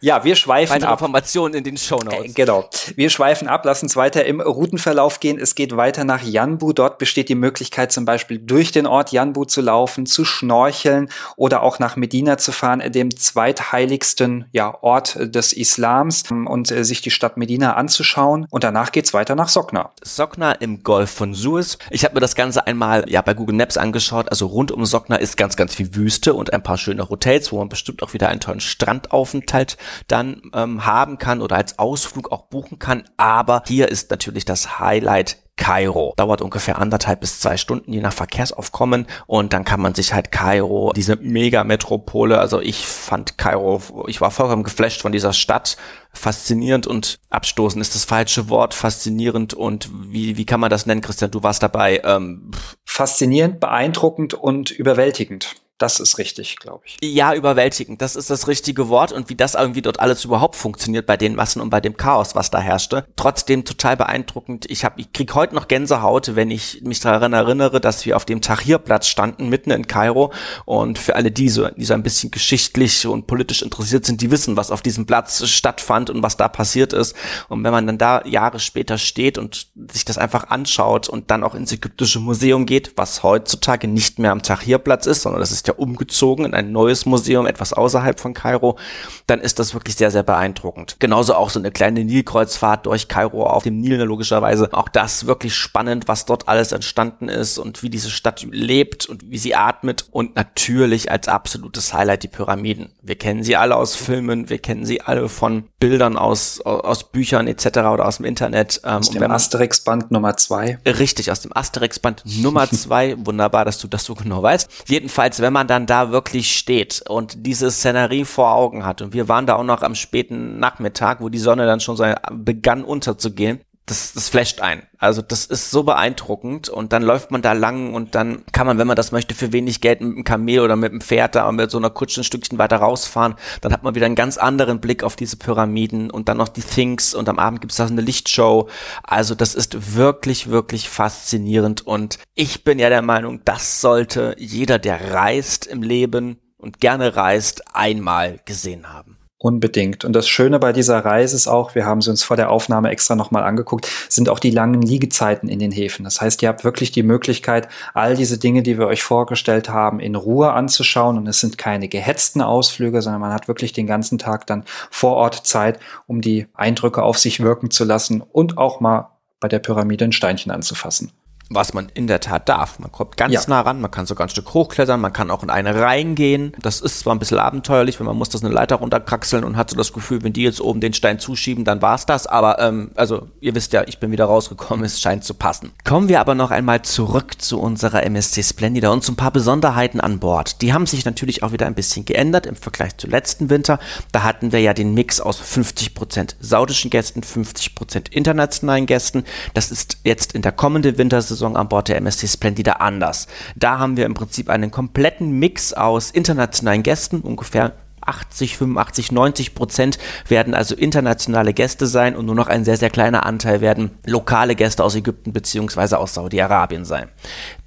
Ja, 0.00 0.24
wir 0.24 0.36
schweifen 0.36 0.74
Weitere 0.74 0.88
ab. 0.88 1.00
Informationen 1.00 1.54
in 1.54 1.64
den 1.64 1.76
Show 1.76 1.98
Notes. 1.98 2.30
Äh, 2.30 2.32
genau. 2.32 2.68
Wir 2.96 3.10
schweifen 3.10 3.48
ab, 3.48 3.64
lassen 3.64 3.86
es 3.86 3.96
weiter 3.96 4.24
im 4.24 4.40
Routenverlauf 4.40 5.20
gehen. 5.20 5.38
Es 5.38 5.54
geht 5.54 5.76
weiter 5.76 6.04
nach 6.04 6.22
Yanbu. 6.22 6.72
Dort 6.72 6.98
besteht 6.98 7.28
die 7.28 7.34
Möglichkeit, 7.34 7.92
zum 7.92 8.04
Beispiel 8.04 8.38
durch 8.38 8.72
den 8.72 8.86
Ort 8.86 9.12
Yanbu 9.12 9.44
zu 9.44 9.60
laufen, 9.60 10.06
zu 10.06 10.24
schnorcheln 10.24 11.08
oder 11.36 11.62
auch 11.62 11.78
nach 11.78 11.96
Medina 11.96 12.38
zu 12.38 12.52
fahren, 12.52 12.82
dem 12.92 13.16
zweitheiligsten 13.16 14.46
ja, 14.52 14.76
Ort 14.82 15.16
des 15.20 15.52
Islams 15.52 16.24
und 16.30 16.70
äh, 16.70 16.84
sich 16.84 17.00
die 17.02 17.10
Stadt 17.10 17.36
Medina 17.36 17.74
anzuschauen. 17.74 18.46
Und 18.50 18.64
danach 18.64 18.92
geht's 18.92 19.14
weiter 19.14 19.34
nach 19.34 19.48
Sokna. 19.48 19.92
Sokna 20.02 20.52
im 20.52 20.82
Golf 20.82 21.10
von 21.10 21.34
Suez. 21.34 21.78
Ich 21.90 22.04
habe 22.04 22.14
mir 22.14 22.20
das 22.20 22.34
Ganze 22.34 22.66
einmal 22.66 23.04
ja 23.08 23.22
bei 23.22 23.34
Google 23.34 23.56
Maps 23.56 23.76
angeschaut. 23.76 24.28
Also 24.30 24.46
rund 24.46 24.72
um 24.72 24.84
Sokna 24.84 25.16
ist 25.16 25.36
ganz, 25.36 25.56
ganz 25.56 25.74
viel 25.74 25.94
Wüste 25.94 26.34
und 26.34 26.52
ein 26.52 26.62
paar 26.62 26.78
schöne 26.78 27.08
Hotels, 27.08 27.52
wo 27.52 27.58
man 27.58 27.68
bestimmt 27.68 28.02
auch 28.02 28.12
wieder 28.12 28.28
einen 28.28 28.40
tollen 28.40 28.60
Strandaufenthalt 28.60 29.63
dann 30.08 30.42
ähm, 30.54 30.86
haben 30.86 31.18
kann 31.18 31.40
oder 31.40 31.56
als 31.56 31.78
Ausflug 31.78 32.32
auch 32.32 32.46
buchen 32.46 32.78
kann. 32.78 33.04
Aber 33.16 33.62
hier 33.66 33.88
ist 33.88 34.10
natürlich 34.10 34.44
das 34.44 34.78
Highlight 34.78 35.38
Kairo. 35.56 36.14
Dauert 36.16 36.40
ungefähr 36.40 36.78
anderthalb 36.78 37.20
bis 37.20 37.38
zwei 37.38 37.56
Stunden, 37.56 37.92
je 37.92 38.00
nach 38.00 38.12
Verkehrsaufkommen. 38.12 39.06
Und 39.26 39.52
dann 39.52 39.64
kann 39.64 39.80
man 39.80 39.94
sich 39.94 40.12
halt 40.12 40.32
Kairo, 40.32 40.92
diese 40.94 41.16
Megametropole, 41.16 42.38
also 42.38 42.60
ich 42.60 42.86
fand 42.86 43.38
Kairo, 43.38 43.80
ich 44.08 44.20
war 44.20 44.30
vollkommen 44.30 44.64
geflasht 44.64 45.02
von 45.02 45.12
dieser 45.12 45.32
Stadt. 45.32 45.76
Faszinierend 46.12 46.86
und 46.86 47.18
abstoßend 47.30 47.80
ist 47.80 47.94
das 47.94 48.04
falsche 48.04 48.48
Wort. 48.48 48.74
Faszinierend 48.74 49.54
und 49.54 49.90
wie, 49.92 50.36
wie 50.36 50.46
kann 50.46 50.60
man 50.60 50.70
das 50.70 50.86
nennen, 50.86 51.00
Christian? 51.00 51.30
Du 51.30 51.42
warst 51.42 51.62
dabei. 51.62 52.02
Ähm, 52.04 52.50
Faszinierend, 52.84 53.60
beeindruckend 53.60 54.34
und 54.34 54.70
überwältigend. 54.70 55.56
Das 55.84 56.00
ist 56.00 56.16
richtig, 56.16 56.56
glaube 56.56 56.82
ich. 56.86 56.96
Ja, 57.02 57.34
überwältigend. 57.34 58.00
Das 58.00 58.16
ist 58.16 58.30
das 58.30 58.48
richtige 58.48 58.88
Wort 58.88 59.12
und 59.12 59.28
wie 59.28 59.34
das 59.34 59.54
irgendwie 59.54 59.82
dort 59.82 60.00
alles 60.00 60.24
überhaupt 60.24 60.56
funktioniert 60.56 61.04
bei 61.04 61.18
den 61.18 61.34
Massen 61.34 61.60
und 61.60 61.68
bei 61.68 61.82
dem 61.82 61.98
Chaos, 61.98 62.34
was 62.34 62.50
da 62.50 62.58
herrschte. 62.58 63.04
Trotzdem 63.16 63.66
total 63.66 63.98
beeindruckend. 63.98 64.64
Ich 64.70 64.86
ich 64.96 65.12
krieg 65.12 65.34
heute 65.34 65.54
noch 65.54 65.68
Gänsehaut, 65.68 66.36
wenn 66.36 66.50
ich 66.50 66.80
mich 66.84 67.00
daran 67.00 67.34
erinnere, 67.34 67.82
dass 67.82 68.06
wir 68.06 68.16
auf 68.16 68.24
dem 68.24 68.40
Tahrirplatz 68.40 69.08
standen 69.08 69.50
mitten 69.50 69.72
in 69.72 69.86
Kairo 69.86 70.32
und 70.64 70.98
für 70.98 71.16
alle 71.16 71.30
die 71.30 71.50
so, 71.50 71.68
die 71.68 71.84
so 71.84 71.92
ein 71.92 72.02
bisschen 72.02 72.30
geschichtlich 72.30 73.06
und 73.06 73.26
politisch 73.26 73.60
interessiert 73.60 74.06
sind, 74.06 74.22
die 74.22 74.30
wissen, 74.30 74.56
was 74.56 74.70
auf 74.70 74.80
diesem 74.80 75.04
Platz 75.04 75.46
stattfand 75.46 76.08
und 76.08 76.22
was 76.22 76.38
da 76.38 76.48
passiert 76.48 76.94
ist. 76.94 77.14
Und 77.50 77.62
wenn 77.62 77.72
man 77.72 77.86
dann 77.86 77.98
da 77.98 78.24
Jahre 78.24 78.58
später 78.58 78.96
steht 78.96 79.36
und 79.36 79.66
sich 79.92 80.06
das 80.06 80.16
einfach 80.16 80.48
anschaut 80.48 81.10
und 81.10 81.30
dann 81.30 81.44
auch 81.44 81.54
ins 81.54 81.72
ägyptische 81.72 82.20
Museum 82.20 82.64
geht, 82.64 82.94
was 82.96 83.22
heutzutage 83.22 83.86
nicht 83.86 84.18
mehr 84.18 84.32
am 84.32 84.40
Tahrirplatz 84.40 85.04
ist, 85.04 85.20
sondern 85.20 85.40
das 85.40 85.52
ist 85.52 85.64
ist 85.68 85.73
ja 85.74 85.82
umgezogen 85.82 86.44
in 86.44 86.54
ein 86.54 86.72
neues 86.72 87.06
Museum, 87.06 87.46
etwas 87.46 87.72
außerhalb 87.72 88.20
von 88.20 88.34
Kairo, 88.34 88.78
dann 89.26 89.40
ist 89.40 89.58
das 89.58 89.74
wirklich 89.74 89.96
sehr, 89.96 90.10
sehr 90.10 90.22
beeindruckend. 90.22 90.96
Genauso 90.98 91.34
auch 91.34 91.50
so 91.50 91.58
eine 91.58 91.70
kleine 91.70 92.04
Nilkreuzfahrt 92.04 92.86
durch 92.86 93.08
Kairo 93.08 93.46
auf 93.46 93.62
dem 93.62 93.80
Nil 93.80 94.02
logischerweise. 94.02 94.68
Auch 94.72 94.88
das 94.88 95.26
wirklich 95.26 95.54
spannend, 95.54 96.08
was 96.08 96.26
dort 96.26 96.48
alles 96.48 96.72
entstanden 96.72 97.28
ist 97.28 97.58
und 97.58 97.82
wie 97.82 97.90
diese 97.90 98.10
Stadt 98.10 98.46
lebt 98.50 99.06
und 99.06 99.30
wie 99.30 99.38
sie 99.38 99.54
atmet. 99.54 100.06
Und 100.10 100.36
natürlich 100.36 101.10
als 101.10 101.28
absolutes 101.28 101.94
Highlight 101.94 102.22
die 102.22 102.28
Pyramiden. 102.28 102.92
Wir 103.02 103.16
kennen 103.16 103.42
sie 103.42 103.56
alle 103.56 103.76
aus 103.76 103.94
Filmen, 103.94 104.50
wir 104.50 104.58
kennen 104.58 104.84
sie 104.84 105.00
alle 105.00 105.28
von 105.28 105.64
Bildern 105.80 106.16
aus, 106.16 106.60
aus 106.60 107.10
Büchern 107.10 107.46
etc. 107.46 107.66
oder 107.66 108.06
aus 108.06 108.18
dem 108.18 108.26
Internet. 108.26 108.80
Ähm, 108.84 108.98
aus 108.98 109.10
dem 109.10 109.22
Asterix-Band 109.22 110.10
Nummer 110.10 110.36
zwei. 110.36 110.78
Richtig, 110.86 111.30
aus 111.30 111.40
dem 111.40 111.52
Asterix-Band 111.54 112.24
Nummer 112.42 112.68
zwei. 112.70 113.16
Wunderbar, 113.18 113.64
dass 113.64 113.78
du 113.78 113.88
das 113.88 114.04
so 114.04 114.14
genau 114.14 114.42
weißt. 114.42 114.68
Jedenfalls, 114.86 115.40
wenn 115.40 115.52
man 115.54 115.66
dann 115.66 115.86
da 115.86 116.10
wirklich 116.10 116.54
steht 116.54 117.02
und 117.08 117.46
diese 117.46 117.70
Szenerie 117.70 118.26
vor 118.26 118.54
Augen 118.54 118.84
hat. 118.84 119.00
Und 119.00 119.14
wir 119.14 119.28
waren 119.28 119.46
da 119.46 119.54
auch 119.56 119.64
noch 119.64 119.82
am 119.82 119.94
späten 119.94 120.58
Nachmittag, 120.58 121.22
wo 121.22 121.30
die 121.30 121.38
Sonne 121.38 121.64
dann 121.64 121.80
schon 121.80 121.96
begann 122.30 122.84
unterzugehen, 122.84 123.60
das, 123.86 124.14
das 124.14 124.30
flasht 124.30 124.60
ein. 124.60 124.86
Also 124.98 125.20
das 125.20 125.44
ist 125.44 125.70
so 125.70 125.82
beeindruckend 125.82 126.70
und 126.70 126.94
dann 126.94 127.02
läuft 127.02 127.30
man 127.30 127.42
da 127.42 127.52
lang 127.52 127.92
und 127.92 128.14
dann 128.14 128.42
kann 128.52 128.66
man, 128.66 128.78
wenn 128.78 128.86
man 128.86 128.96
das 128.96 129.12
möchte, 129.12 129.34
für 129.34 129.52
wenig 129.52 129.82
Geld 129.82 130.00
mit 130.00 130.12
einem 130.12 130.24
Kamel 130.24 130.60
oder 130.60 130.76
mit 130.76 130.92
einem 130.92 131.02
Pferd 131.02 131.34
da 131.34 131.50
mit 131.52 131.70
so 131.70 131.76
einer 131.76 131.90
Kutsche 131.90 132.22
ein 132.22 132.24
Stückchen 132.24 132.58
weiter 132.58 132.76
rausfahren. 132.76 133.34
Dann 133.60 133.72
hat 133.72 133.82
man 133.82 133.94
wieder 133.94 134.06
einen 134.06 134.14
ganz 134.14 134.38
anderen 134.38 134.80
Blick 134.80 135.02
auf 135.02 135.16
diese 135.16 135.36
Pyramiden 135.36 136.10
und 136.10 136.28
dann 136.28 136.38
noch 136.38 136.48
die 136.48 136.62
Things 136.62 137.14
und 137.14 137.28
am 137.28 137.38
Abend 137.38 137.60
gibt 137.60 137.72
es 137.72 137.76
da 137.76 137.86
eine 137.86 138.00
Lichtshow. 138.00 138.68
Also 139.02 139.34
das 139.34 139.54
ist 139.54 139.96
wirklich, 139.96 140.48
wirklich 140.48 140.88
faszinierend 140.88 141.86
und 141.86 142.18
ich 142.34 142.64
bin 142.64 142.78
ja 142.78 142.88
der 142.88 143.02
Meinung, 143.02 143.42
das 143.44 143.82
sollte 143.82 144.34
jeder, 144.38 144.78
der 144.78 145.12
reist 145.12 145.66
im 145.66 145.82
Leben 145.82 146.38
und 146.56 146.80
gerne 146.80 147.16
reist, 147.16 147.74
einmal 147.74 148.40
gesehen 148.46 148.90
haben. 148.90 149.18
Unbedingt. 149.44 150.06
Und 150.06 150.14
das 150.14 150.26
Schöne 150.26 150.58
bei 150.58 150.72
dieser 150.72 151.04
Reise 151.04 151.36
ist 151.36 151.48
auch, 151.48 151.74
wir 151.74 151.84
haben 151.84 152.00
sie 152.00 152.08
uns 152.08 152.24
vor 152.24 152.34
der 152.34 152.48
Aufnahme 152.48 152.88
extra 152.88 153.14
nochmal 153.14 153.42
angeguckt, 153.42 153.86
sind 154.08 154.30
auch 154.30 154.38
die 154.38 154.48
langen 154.48 154.80
Liegezeiten 154.80 155.50
in 155.50 155.58
den 155.58 155.70
Häfen. 155.70 156.02
Das 156.02 156.22
heißt, 156.22 156.40
ihr 156.40 156.48
habt 156.48 156.64
wirklich 156.64 156.92
die 156.92 157.02
Möglichkeit, 157.02 157.68
all 157.92 158.16
diese 158.16 158.38
Dinge, 158.38 158.62
die 158.62 158.78
wir 158.78 158.86
euch 158.86 159.02
vorgestellt 159.02 159.68
haben, 159.68 160.00
in 160.00 160.14
Ruhe 160.14 160.54
anzuschauen. 160.54 161.18
Und 161.18 161.26
es 161.26 161.40
sind 161.40 161.58
keine 161.58 161.88
gehetzten 161.88 162.40
Ausflüge, 162.40 163.02
sondern 163.02 163.20
man 163.20 163.34
hat 163.34 163.46
wirklich 163.46 163.74
den 163.74 163.86
ganzen 163.86 164.16
Tag 164.16 164.46
dann 164.46 164.64
vor 164.90 165.12
Ort 165.12 165.46
Zeit, 165.46 165.78
um 166.06 166.22
die 166.22 166.46
Eindrücke 166.54 167.02
auf 167.02 167.18
sich 167.18 167.40
wirken 167.40 167.70
zu 167.70 167.84
lassen 167.84 168.22
und 168.22 168.56
auch 168.56 168.80
mal 168.80 169.10
bei 169.40 169.48
der 169.48 169.58
Pyramide 169.58 170.06
ein 170.06 170.12
Steinchen 170.12 170.52
anzufassen 170.52 171.12
was 171.50 171.74
man 171.74 171.88
in 171.94 172.06
der 172.06 172.20
Tat 172.20 172.48
darf. 172.48 172.78
Man 172.78 172.90
kommt 172.90 173.16
ganz 173.16 173.32
ja. 173.32 173.42
nah 173.46 173.60
ran, 173.60 173.80
man 173.80 173.90
kann 173.90 174.06
sogar 174.06 174.26
ein 174.26 174.30
Stück 174.30 174.54
hochklettern, 174.54 175.00
man 175.00 175.12
kann 175.12 175.30
auch 175.30 175.42
in 175.42 175.50
eine 175.50 175.78
reingehen. 175.78 176.52
Das 176.60 176.80
ist 176.80 177.00
zwar 177.00 177.14
ein 177.14 177.18
bisschen 177.18 177.38
abenteuerlich, 177.38 178.00
wenn 178.00 178.06
man 178.06 178.16
muss 178.16 178.30
das 178.30 178.42
eine 178.42 178.52
Leiter 178.52 178.76
runterkraxeln 178.76 179.44
und 179.44 179.56
hat 179.56 179.70
so 179.70 179.76
das 179.76 179.92
Gefühl, 179.92 180.22
wenn 180.22 180.32
die 180.32 180.42
jetzt 180.42 180.60
oben 180.60 180.80
den 180.80 180.94
Stein 180.94 181.18
zuschieben, 181.18 181.64
dann 181.64 181.82
war's 181.82 182.06
das. 182.06 182.26
Aber 182.26 182.58
ähm, 182.60 182.90
also 182.94 183.28
ihr 183.40 183.54
wisst 183.54 183.72
ja, 183.72 183.84
ich 183.86 183.98
bin 183.98 184.10
wieder 184.10 184.24
rausgekommen, 184.24 184.84
es 184.84 185.00
scheint 185.00 185.24
zu 185.24 185.34
passen. 185.34 185.72
Kommen 185.84 186.08
wir 186.08 186.20
aber 186.20 186.34
noch 186.34 186.50
einmal 186.50 186.82
zurück 186.82 187.40
zu 187.40 187.60
unserer 187.60 188.04
MSC 188.04 188.42
Splendida 188.42 188.90
und 188.90 189.04
zu 189.04 189.12
ein 189.12 189.16
paar 189.16 189.30
Besonderheiten 189.30 190.00
an 190.00 190.20
Bord. 190.20 190.62
Die 190.62 190.72
haben 190.72 190.86
sich 190.86 191.04
natürlich 191.04 191.42
auch 191.42 191.52
wieder 191.52 191.66
ein 191.66 191.74
bisschen 191.74 192.04
geändert 192.04 192.46
im 192.46 192.56
Vergleich 192.56 192.96
zu 192.96 193.06
letzten 193.06 193.50
Winter. 193.50 193.78
Da 194.12 194.22
hatten 194.22 194.52
wir 194.52 194.60
ja 194.60 194.72
den 194.72 194.94
Mix 194.94 195.20
aus 195.20 195.40
50% 195.40 196.36
saudischen 196.40 196.90
Gästen, 196.90 197.20
50% 197.20 198.10
internationalen 198.12 198.86
Gästen. 198.86 199.24
Das 199.52 199.70
ist 199.70 199.98
jetzt 200.04 200.32
in 200.32 200.42
der 200.42 200.52
kommenden 200.52 200.96
Wintersaison 200.96 201.33
Saison 201.34 201.56
an 201.56 201.68
Bord 201.68 201.88
der 201.88 201.96
MSC 201.98 202.26
Splendida 202.26 202.72
anders. 202.74 203.26
Da 203.56 203.78
haben 203.78 203.96
wir 203.96 204.06
im 204.06 204.14
Prinzip 204.14 204.48
einen 204.48 204.70
kompletten 204.70 205.38
Mix 205.38 205.72
aus 205.72 206.10
internationalen 206.10 206.82
Gästen, 206.82 207.20
ungefähr 207.20 207.72
80, 208.06 208.56
85, 208.58 209.12
90 209.12 209.54
Prozent 209.54 209.98
werden 210.28 210.54
also 210.54 210.74
internationale 210.74 211.52
Gäste 211.52 211.86
sein 211.86 212.16
und 212.16 212.26
nur 212.26 212.34
noch 212.34 212.48
ein 212.48 212.64
sehr, 212.64 212.76
sehr 212.76 212.90
kleiner 212.90 213.26
Anteil 213.26 213.60
werden 213.60 213.90
lokale 214.06 214.54
Gäste 214.54 214.84
aus 214.84 214.94
Ägypten 214.94 215.32
bzw. 215.32 215.96
aus 215.96 216.14
Saudi-Arabien 216.14 216.84
sein. 216.84 217.08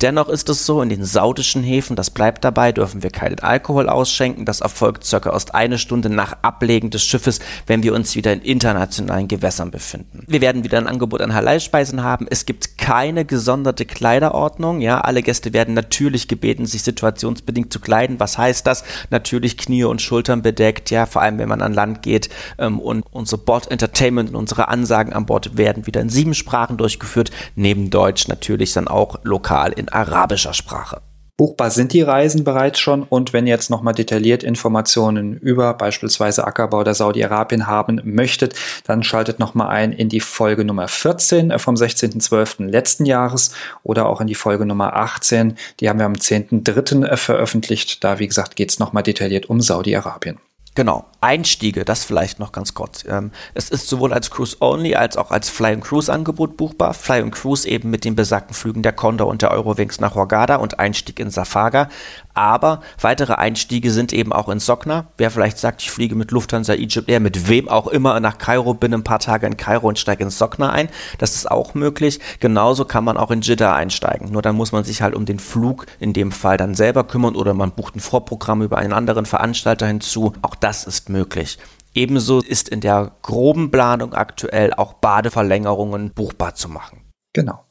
Dennoch 0.01 0.29
ist 0.29 0.49
es 0.49 0.65
so, 0.65 0.81
in 0.81 0.89
den 0.89 1.03
saudischen 1.03 1.63
Häfen, 1.63 1.95
das 1.95 2.09
bleibt 2.09 2.43
dabei, 2.43 2.71
dürfen 2.71 3.03
wir 3.03 3.09
keinen 3.09 3.39
Alkohol 3.39 3.89
ausschenken. 3.89 4.45
Das 4.45 4.61
erfolgt 4.61 5.03
circa 5.03 5.31
erst 5.31 5.55
eine 5.55 5.79
Stunde 5.79 6.09
nach 6.09 6.37
Ablegen 6.41 6.89
des 6.89 7.03
Schiffes, 7.03 7.39
wenn 7.65 7.83
wir 7.83 7.93
uns 7.93 8.15
wieder 8.15 8.33
in 8.33 8.41
internationalen 8.41 9.27
Gewässern 9.27 9.71
befinden. 9.71 10.23
Wir 10.27 10.41
werden 10.41 10.63
wieder 10.63 10.77
ein 10.77 10.87
Angebot 10.87 11.21
an 11.21 11.33
Halal-Speisen 11.33 12.03
haben. 12.03 12.27
Es 12.29 12.45
gibt 12.45 12.77
keine 12.77 13.25
gesonderte 13.25 13.85
Kleiderordnung. 13.85 14.81
Ja, 14.81 15.01
alle 15.01 15.23
Gäste 15.23 15.53
werden 15.53 15.73
natürlich 15.73 16.27
gebeten, 16.27 16.65
sich 16.65 16.83
situationsbedingt 16.83 17.73
zu 17.73 17.79
kleiden. 17.79 18.19
Was 18.19 18.37
heißt 18.37 18.67
das? 18.67 18.83
Natürlich 19.09 19.57
Knie 19.57 19.83
und 19.83 20.01
Schultern 20.01 20.26
Schultern 20.27 20.41
bedeckt, 20.41 20.91
ja, 20.91 21.05
vor 21.05 21.21
allem 21.21 21.39
wenn 21.39 21.47
man 21.47 21.61
an 21.61 21.73
Land 21.73 22.01
geht. 22.01 22.29
Ähm, 22.57 22.79
und 22.79 23.05
unser 23.11 23.37
Bord 23.37 23.71
Entertainment 23.71 24.29
und 24.29 24.35
unsere 24.35 24.67
Ansagen 24.67 25.13
an 25.13 25.25
Bord 25.25 25.57
werden 25.57 25.87
wieder 25.87 26.01
in 26.01 26.09
sieben 26.09 26.33
Sprachen 26.33 26.77
durchgeführt, 26.77 27.31
neben 27.55 27.89
Deutsch 27.89 28.27
natürlich 28.27 28.73
dann 28.73 28.87
auch 28.87 29.19
lokal 29.23 29.71
in 29.71 29.87
arabischer 29.87 30.53
Sprache. 30.53 31.01
Buchbar 31.37 31.69
sind 31.69 31.93
die 31.93 32.01
Reisen 32.01 32.43
bereits 32.43 32.79
schon 32.79 33.03
und 33.03 33.31
wenn 33.31 33.45
ihr 33.45 33.53
jetzt 33.53 33.69
nochmal 33.69 33.93
detailliert 33.93 34.41
Informationen 34.41 35.37
über 35.37 35.75
beispielsweise 35.75 36.47
Ackerbau 36.47 36.79
oder 36.79 36.95
Saudi-Arabien 36.95 37.67
haben 37.67 38.01
möchtet, 38.03 38.55
dann 38.85 39.03
schaltet 39.03 39.37
nochmal 39.37 39.67
ein 39.67 39.91
in 39.91 40.09
die 40.09 40.19
Folge 40.19 40.65
Nummer 40.65 40.87
14 40.87 41.51
äh, 41.51 41.59
vom 41.59 41.75
16.12. 41.75 42.65
letzten 42.65 43.05
Jahres 43.05 43.51
oder 43.83 44.07
auch 44.07 44.19
in 44.19 44.25
die 44.25 44.33
Folge 44.33 44.65
Nummer 44.65 44.95
18. 44.95 45.55
Die 45.79 45.89
haben 45.89 45.99
wir 45.99 46.07
am 46.07 46.13
10.3. 46.13 47.05
Äh, 47.05 47.17
veröffentlicht. 47.17 48.03
Da, 48.03 48.17
wie 48.17 48.27
gesagt, 48.27 48.55
geht 48.55 48.71
es 48.71 48.79
nochmal 48.79 49.03
detailliert 49.03 49.47
um 49.47 49.61
Saudi-Arabien. 49.61 50.39
Genau, 50.77 51.05
Einstiege, 51.21 51.83
das 51.85 52.03
vielleicht 52.05 52.39
noch 52.39 52.51
ganz 52.51 52.75
kurz. 52.75 53.03
Ähm, 53.09 53.31
es 53.55 53.69
ist 53.69 53.87
sowohl 53.87 54.13
als 54.13 54.29
Cruise 54.29 54.57
Only 54.59 54.93
als 54.93 55.17
auch 55.17 55.31
als 55.31 55.49
Fly 55.49 55.73
and 55.73 55.83
Cruise 55.83 56.13
Angebot 56.13 56.57
buchbar. 56.57 56.93
Fly 56.93 57.21
and 57.21 57.33
Cruise 57.33 57.67
eben 57.67 57.89
mit 57.89 58.05
den 58.05 58.15
besagten 58.15 58.53
Flügen 58.53 58.83
der 58.83 58.93
Condor 58.93 59.27
und 59.27 59.41
der 59.41 59.49
Eurowings 59.49 59.99
nach 59.99 60.13
Hurghada 60.13 60.57
und 60.57 60.77
Einstieg 60.77 61.19
in 61.19 61.31
Safaga. 61.31 61.89
Aber 62.35 62.81
weitere 63.01 63.33
Einstiege 63.33 63.89
sind 63.89 64.13
eben 64.13 64.31
auch 64.31 64.47
in 64.47 64.59
Sokna. 64.59 65.07
Wer 65.17 65.31
vielleicht 65.31 65.57
sagt, 65.57 65.81
ich 65.81 65.89
fliege 65.89 66.13
mit 66.13 66.29
Lufthansa, 66.29 66.73
Egypt 66.73 67.09
Air, 67.09 67.19
mit 67.19 67.49
wem 67.49 67.67
auch 67.67 67.87
immer 67.87 68.19
nach 68.19 68.37
Kairo, 68.37 68.75
bin 68.75 68.93
ein 68.93 69.03
paar 69.03 69.17
Tage 69.17 69.47
in 69.47 69.57
Kairo 69.57 69.87
und 69.87 69.97
steige 69.97 70.23
in 70.23 70.29
Sokna 70.29 70.69
ein. 70.69 70.87
Das 71.17 71.33
ist 71.33 71.49
auch 71.49 71.73
möglich. 71.73 72.19
Genauso 72.39 72.85
kann 72.85 73.03
man 73.03 73.17
auch 73.17 73.31
in 73.31 73.41
Jeddah 73.41 73.73
einsteigen. 73.73 74.31
Nur 74.31 74.43
dann 74.43 74.55
muss 74.55 74.71
man 74.71 74.83
sich 74.83 75.01
halt 75.01 75.15
um 75.15 75.25
den 75.25 75.39
Flug 75.39 75.87
in 75.99 76.13
dem 76.13 76.31
Fall 76.31 76.57
dann 76.57 76.75
selber 76.75 77.05
kümmern 77.05 77.35
oder 77.35 77.55
man 77.55 77.71
bucht 77.71 77.95
ein 77.95 78.01
Vorprogramm 78.01 78.61
über 78.61 78.77
einen 78.77 78.93
anderen 78.93 79.25
Veranstalter 79.25 79.87
hinzu. 79.87 80.33
Auch 80.43 80.53
ist 80.69 81.09
möglich. 81.09 81.57
Ebenso 81.93 82.39
ist 82.41 82.69
in 82.69 82.81
der 82.81 83.11
groben 83.21 83.71
Planung 83.71 84.13
aktuell 84.13 84.73
auch 84.73 84.93
Badeverlängerungen 84.93 86.11
buchbar 86.11 86.53
zu 86.53 86.69
machen. 86.69 87.11
Genau. 87.33 87.63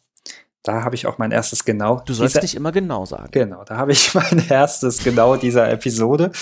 Da 0.66 0.82
habe 0.82 0.96
ich 0.96 1.06
auch 1.06 1.18
mein 1.18 1.30
erstes 1.30 1.64
genau. 1.64 2.02
Du 2.04 2.12
sollst 2.12 2.42
nicht 2.42 2.56
immer 2.56 2.72
genau 2.72 3.04
sagen. 3.04 3.28
Genau, 3.30 3.62
da 3.62 3.76
habe 3.76 3.92
ich 3.92 4.12
mein 4.14 4.44
erstes 4.48 5.04
genau 5.04 5.36
dieser 5.36 5.70
Episode. 5.70 6.32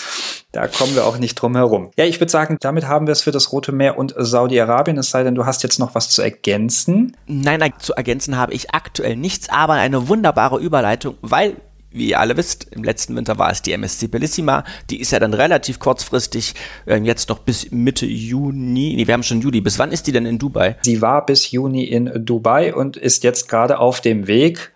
Da 0.51 0.67
kommen 0.67 0.95
wir 0.95 1.05
auch 1.05 1.19
nicht 1.19 1.35
drum 1.35 1.57
herum. 1.57 1.91
Ja, 1.97 2.07
ich 2.07 2.21
würde 2.21 2.31
sagen, 2.31 2.57
damit 2.61 2.87
haben 2.89 3.07
wir 3.07 3.13
es 3.13 3.21
für 3.21 3.33
das 3.33 3.53
Rote 3.53 3.73
Meer 3.73 3.99
und 3.99 4.15
Saudi-Arabien. 4.17 4.97
Es 4.97 5.11
sei 5.11 5.25
denn, 5.25 5.35
du 5.35 5.45
hast 5.45 5.63
jetzt 5.63 5.79
noch 5.79 5.95
was 5.95 6.09
zu 6.09 6.23
ergänzen. 6.23 7.17
Nein, 7.27 7.61
nein, 7.61 7.75
zu 7.79 7.93
ergänzen 7.93 8.39
habe 8.39 8.55
ich 8.55 8.75
aktuell 8.75 9.17
nichts, 9.17 9.51
aber 9.51 9.75
eine 9.75 10.09
wunderbare 10.09 10.59
Überleitung, 10.59 11.17
weil 11.21 11.57
wie 11.95 12.11
ihr 12.11 12.21
alle 12.21 12.37
wisst, 12.37 12.67
im 12.73 12.85
letzten 12.85 13.17
Winter 13.17 13.39
war 13.39 13.51
es 13.51 13.63
die 13.63 13.73
MSC 13.73 14.09
Bellissima. 14.09 14.65
Die 14.91 15.01
ist 15.01 15.13
ja 15.13 15.21
dann 15.21 15.33
relativ 15.33 15.79
kurzfristig, 15.79 16.55
äh, 16.87 16.97
jetzt 16.97 17.29
noch 17.29 17.39
bis 17.39 17.71
Mitte 17.71 18.05
Juni. 18.05 18.95
Nee, 18.97 19.07
wir 19.07 19.15
haben 19.15 19.23
schon 19.23 19.41
Juli. 19.41 19.61
Bis 19.61 19.79
wann 19.79 19.93
ist 19.93 20.07
die 20.07 20.13
denn 20.13 20.27
in 20.27 20.39
Dubai? 20.39 20.77
Sie 20.83 21.01
war 21.01 21.25
bis 21.25 21.51
Juni 21.51 21.85
in 21.85 22.11
Dubai 22.25 22.75
und 22.75 22.97
ist 22.97 23.25
jetzt 23.25 23.49
gerade 23.49 23.79
auf 23.79 24.01
dem 24.01 24.27
Weg 24.27 24.74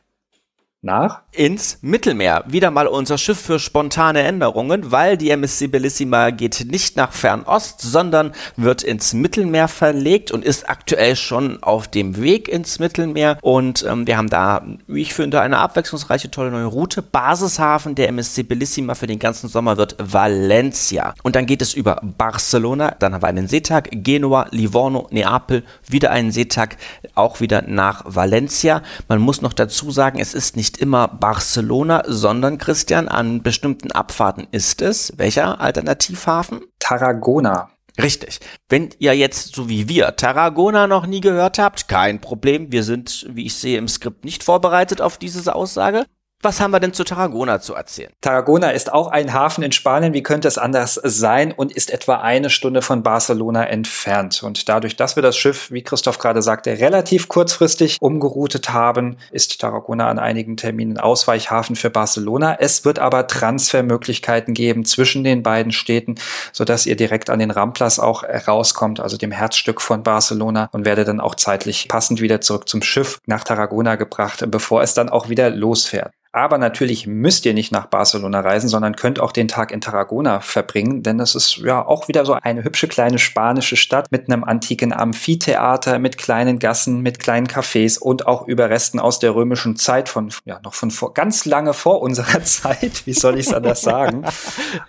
nach? 0.82 1.23
Ins 1.32 1.78
Mittelmeer. 1.82 2.44
Wieder 2.47 2.70
mal 2.70 2.87
unser 2.87 3.18
Schiff 3.18 3.40
für 3.40 3.58
spontane 3.58 4.23
Änderungen, 4.23 4.92
weil 4.92 5.16
die 5.16 5.30
MSC 5.30 5.66
Bellissima 5.66 6.30
geht 6.30 6.66
nicht 6.70 6.97
nach 6.97 7.12
Fernost, 7.12 7.80
sondern 7.80 8.32
wird 8.56 8.82
ins 8.82 9.12
Mittelmeer 9.12 9.68
verlegt 9.68 10.30
und 10.30 10.44
ist 10.44 10.68
aktuell 10.68 11.16
schon 11.16 11.62
auf 11.62 11.88
dem 11.88 12.20
Weg 12.20 12.49
ins 12.49 12.78
Mittelmeer. 12.78 13.38
Und 13.42 13.85
ähm, 13.88 14.06
wir 14.06 14.16
haben 14.16 14.30
da, 14.30 14.64
wie 14.87 15.02
ich 15.02 15.14
finde, 15.14 15.40
eine 15.40 15.58
abwechslungsreiche, 15.58 16.30
tolle 16.30 16.50
neue 16.50 16.66
Route. 16.66 17.02
Basishafen 17.02 17.94
der 17.94 18.08
MSC 18.08 18.44
Bellissima 18.44 18.94
für 18.94 19.06
den 19.08 19.18
ganzen 19.18 19.49
Sommer 19.49 19.76
wird 19.76 19.97
Valencia. 19.99 21.14
Und 21.25 21.35
dann 21.35 21.47
geht 21.47 21.62
es 21.62 21.75
über 21.75 22.00
Barcelona, 22.02 22.94
dann 22.99 23.14
haben 23.14 23.23
wir 23.23 23.28
einen 23.28 23.49
Seetag, 23.49 23.88
Genua, 23.90 24.47
Livorno, 24.50 25.08
Neapel, 25.11 25.64
wieder 25.88 26.11
einen 26.11 26.30
Seetag, 26.30 26.76
auch 27.14 27.40
wieder 27.40 27.62
nach 27.62 28.02
Valencia. 28.06 28.82
Man 29.08 29.20
muss 29.20 29.42
noch 29.42 29.52
dazu 29.52 29.90
sagen, 29.90 30.20
es 30.20 30.35
ist 30.35 30.56
nicht 30.56 30.68
nicht 30.69 30.83
immer 30.83 31.09
Barcelona, 31.09 32.03
sondern 32.07 32.59
Christian, 32.59 33.09
an 33.09 33.43
bestimmten 33.43 33.91
Abfahrten 33.91 34.47
ist 34.53 34.83
es. 34.83 35.15
Welcher 35.17 35.63
Alternativhafen? 35.63 36.61
Tarragona. 36.79 37.71
Richtig. 38.01 38.41
Wenn 38.69 38.91
ihr 38.99 39.15
jetzt, 39.15 39.55
so 39.55 39.71
wie 39.71 39.89
wir, 39.89 40.15
Tarragona 40.17 40.87
noch 40.87 41.07
nie 41.07 41.23
gehört 41.23 41.59
habt, 41.59 41.89
kein 41.89 42.21
Problem. 42.21 42.71
Wir 42.71 42.83
sind, 42.83 43.27
wie 43.31 43.47
ich 43.47 43.55
sehe, 43.55 43.79
im 43.79 43.89
Skript 43.89 44.27
nicht 44.27 44.45
vorbereitet 44.45 45.01
auf 45.01 45.17
diese 45.17 45.55
Aussage. 45.55 46.05
Was 46.40 46.61
haben 46.61 46.71
wir 46.71 46.78
denn 46.78 46.92
zu 46.92 47.02
Tarragona 47.02 47.61
zu 47.61 47.75
erzählen? 47.75 48.12
Tarragona 48.21 48.71
ist 48.71 48.92
auch 48.92 49.09
ein 49.09 49.33
Hafen 49.33 49.64
in 49.64 49.73
Spanien, 49.73 50.14
wie 50.14 50.23
könnte 50.23 50.47
es 50.47 50.57
anders 50.57 50.95
sein, 51.02 51.50
und 51.50 51.73
ist 51.73 51.90
etwa 51.90 52.21
eine 52.21 52.49
Stunde 52.49 52.80
von 52.80 53.02
Barcelona 53.02 53.64
entfernt. 53.64 54.45
Und 54.45 54.68
dadurch, 54.68 54.95
dass 54.95 55.16
wir 55.16 55.23
das 55.25 55.37
Schiff, 55.37 55.73
wie 55.73 55.83
Christoph 55.83 56.18
gerade 56.18 56.40
sagte, 56.40 56.78
relativ 56.78 57.26
kurzfristig 57.26 57.97
umgeroutet 58.00 58.73
haben, 58.73 59.16
ist 59.33 59.61
Tarragona 59.61 60.09
an 60.09 60.21
einigen 60.21 60.57
Terminen 60.57 60.99
Ausweichhafen 60.99 61.75
für 61.75 61.90
Barcelona. 61.90 62.57
Es 62.61 62.85
wird 62.85 63.00
aber 63.00 63.26
Transfermöglichkeiten 63.26 64.54
geben 64.54 64.85
zwischen 64.85 65.25
den 65.25 65.42
beiden 65.42 65.73
Städten, 65.73 66.14
sodass 66.52 66.87
ihr 66.87 66.95
direkt 66.95 67.30
an 67.30 67.40
den 67.40 67.50
Ramplas 67.50 67.99
auch 67.99 68.23
rauskommt, 68.23 69.00
also 69.00 69.16
dem 69.16 69.33
Herzstück 69.33 69.80
von 69.80 70.04
Barcelona, 70.04 70.68
und 70.71 70.85
werde 70.85 71.04
dann 71.04 71.18
auch 71.18 71.35
zeitlich 71.35 71.88
passend 71.88 72.21
wieder 72.21 72.40
zurück 72.40 72.68
zum 72.68 72.80
Schiff 72.80 73.18
nach 73.26 73.42
Tarragona 73.42 73.97
gebracht, 73.97 74.45
bevor 74.47 74.83
es 74.83 74.95
dann 74.95 75.09
auch 75.09 75.28
wieder 75.28 75.50
losfährt. 75.50 76.12
Aber 76.32 76.58
natürlich 76.58 77.06
müsst 77.06 77.47
ihr 77.47 77.54
nicht 77.54 77.73
nach 77.73 77.87
Barcelona 77.87 78.40
reisen, 78.40 78.68
sondern 78.68 78.97
könnt 78.97 79.18
auch 79.18 79.32
den 79.32 79.49
Tag 79.49 79.73
in 79.73 79.80
Tarragona 79.80 80.40
verbringen, 80.40 81.02
denn 81.02 81.16
das 81.16 81.35
ist 81.35 81.56
ja 81.58 81.85
auch 81.85 82.08
wieder 82.08 82.26
so 82.26 82.35
eine 82.35 82.64
hübsche 82.64 82.87
kleine 82.87 83.18
spanische 83.18 83.76
Stadt 83.76 84.11
mit 84.11 84.30
einem 84.30 84.44
antiken 84.44 84.92
Amphitheater, 84.92 85.99
mit 85.99 86.18
kleinen 86.18 86.58
Gassen, 86.58 87.00
mit 87.00 87.18
kleinen 87.18 87.47
Cafés 87.47 87.99
und 87.99 88.26
auch 88.26 88.47
Überresten 88.47 89.00
aus 89.00 89.18
der 89.18 89.35
römischen 89.35 89.76
Zeit 89.76 90.08
von, 90.08 90.30
ja, 90.44 90.61
noch 90.62 90.75
von 90.75 90.90
vor, 90.90 91.14
ganz 91.14 91.47
lange 91.47 91.73
vor 91.73 92.02
unserer 92.02 92.42
Zeit. 92.44 93.06
Wie 93.06 93.14
soll 93.14 93.38
ich 93.38 93.47
es 93.47 93.54
anders 93.54 93.80
sagen? 93.80 94.25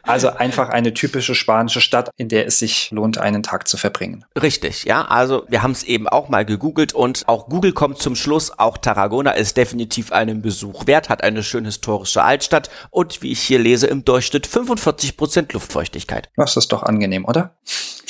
Also 0.03 0.29
einfach 0.29 0.69
eine 0.69 0.93
typische 0.93 1.35
spanische 1.35 1.81
Stadt, 1.81 2.09
in 2.17 2.27
der 2.27 2.47
es 2.47 2.59
sich 2.59 2.91
lohnt, 2.91 3.17
einen 3.17 3.43
Tag 3.43 3.67
zu 3.67 3.77
verbringen. 3.77 4.25
Richtig, 4.41 4.83
ja. 4.83 5.05
Also 5.05 5.43
wir 5.47 5.63
haben 5.63 5.71
es 5.71 5.83
eben 5.83 6.07
auch 6.09 6.29
mal 6.29 6.43
gegoogelt 6.43 6.93
und 6.93 7.27
auch 7.27 7.47
Google 7.47 7.71
kommt 7.71 7.99
zum 7.99 8.15
Schluss, 8.15 8.57
auch 8.57 8.77
Tarragona 8.77 9.31
ist 9.31 9.55
definitiv 9.55 10.11
einen 10.11 10.41
Besuch 10.41 10.85
wert, 10.85 11.09
hat 11.09 11.23
eine 11.29 11.43
schön 11.43 11.65
historische 11.65 12.23
Altstadt 12.23 12.69
und 12.89 13.21
wie 13.21 13.31
ich 13.31 13.41
hier 13.41 13.59
lese, 13.59 13.87
im 13.87 14.05
Durchschnitt 14.05 14.47
45 14.47 15.17
Prozent 15.17 15.53
Luftfeuchtigkeit. 15.53 16.29
Das 16.35 16.57
ist 16.57 16.71
doch 16.71 16.83
angenehm, 16.83 17.25
oder? 17.25 17.57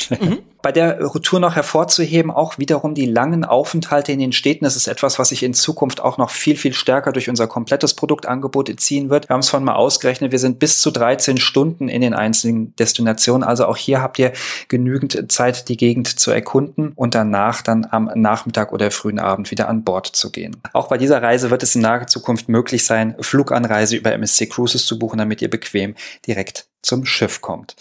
Mhm. 0.09 0.39
Bei 0.61 0.73
der 0.73 0.99
Tour 1.23 1.39
noch 1.39 1.55
hervorzuheben, 1.55 2.31
auch 2.31 2.57
wiederum 2.57 2.93
die 2.93 3.05
langen 3.05 3.45
Aufenthalte 3.45 4.11
in 4.11 4.19
den 4.19 4.33
Städten. 4.33 4.65
Das 4.65 4.75
ist 4.75 4.87
etwas, 4.87 5.17
was 5.17 5.29
sich 5.29 5.43
in 5.43 5.53
Zukunft 5.53 6.01
auch 6.01 6.17
noch 6.17 6.31
viel, 6.31 6.57
viel 6.57 6.73
stärker 6.73 7.13
durch 7.13 7.29
unser 7.29 7.47
komplettes 7.47 7.93
Produktangebot 7.93 8.69
ziehen 8.77 9.09
wird. 9.09 9.29
Wir 9.29 9.35
haben 9.35 9.39
es 9.39 9.49
vorhin 9.49 9.65
mal 9.65 9.75
ausgerechnet. 9.75 10.33
Wir 10.33 10.39
sind 10.39 10.59
bis 10.59 10.81
zu 10.81 10.91
13 10.91 11.37
Stunden 11.37 11.87
in 11.87 12.01
den 12.01 12.13
einzelnen 12.13 12.75
Destinationen. 12.75 13.47
Also 13.47 13.67
auch 13.67 13.77
hier 13.77 14.01
habt 14.01 14.19
ihr 14.19 14.33
genügend 14.67 15.31
Zeit, 15.31 15.69
die 15.69 15.77
Gegend 15.77 16.19
zu 16.19 16.31
erkunden 16.31 16.91
und 16.93 17.15
danach 17.15 17.61
dann 17.61 17.87
am 17.89 18.11
Nachmittag 18.15 18.73
oder 18.73 18.91
frühen 18.91 19.19
Abend 19.19 19.51
wieder 19.51 19.69
an 19.69 19.85
Bord 19.85 20.07
zu 20.07 20.29
gehen. 20.29 20.57
Auch 20.73 20.89
bei 20.89 20.97
dieser 20.97 21.21
Reise 21.21 21.51
wird 21.51 21.63
es 21.63 21.75
in 21.75 21.81
naher 21.81 22.07
Zukunft 22.07 22.49
möglich 22.49 22.83
sein, 22.83 23.15
Fluganreise 23.21 23.95
über 23.95 24.11
MSC 24.11 24.47
Cruises 24.47 24.85
zu 24.85 24.99
buchen, 24.99 25.19
damit 25.19 25.41
ihr 25.41 25.49
bequem 25.49 25.95
direkt 26.27 26.68
zum 26.81 27.05
Schiff 27.05 27.41
kommt. 27.41 27.75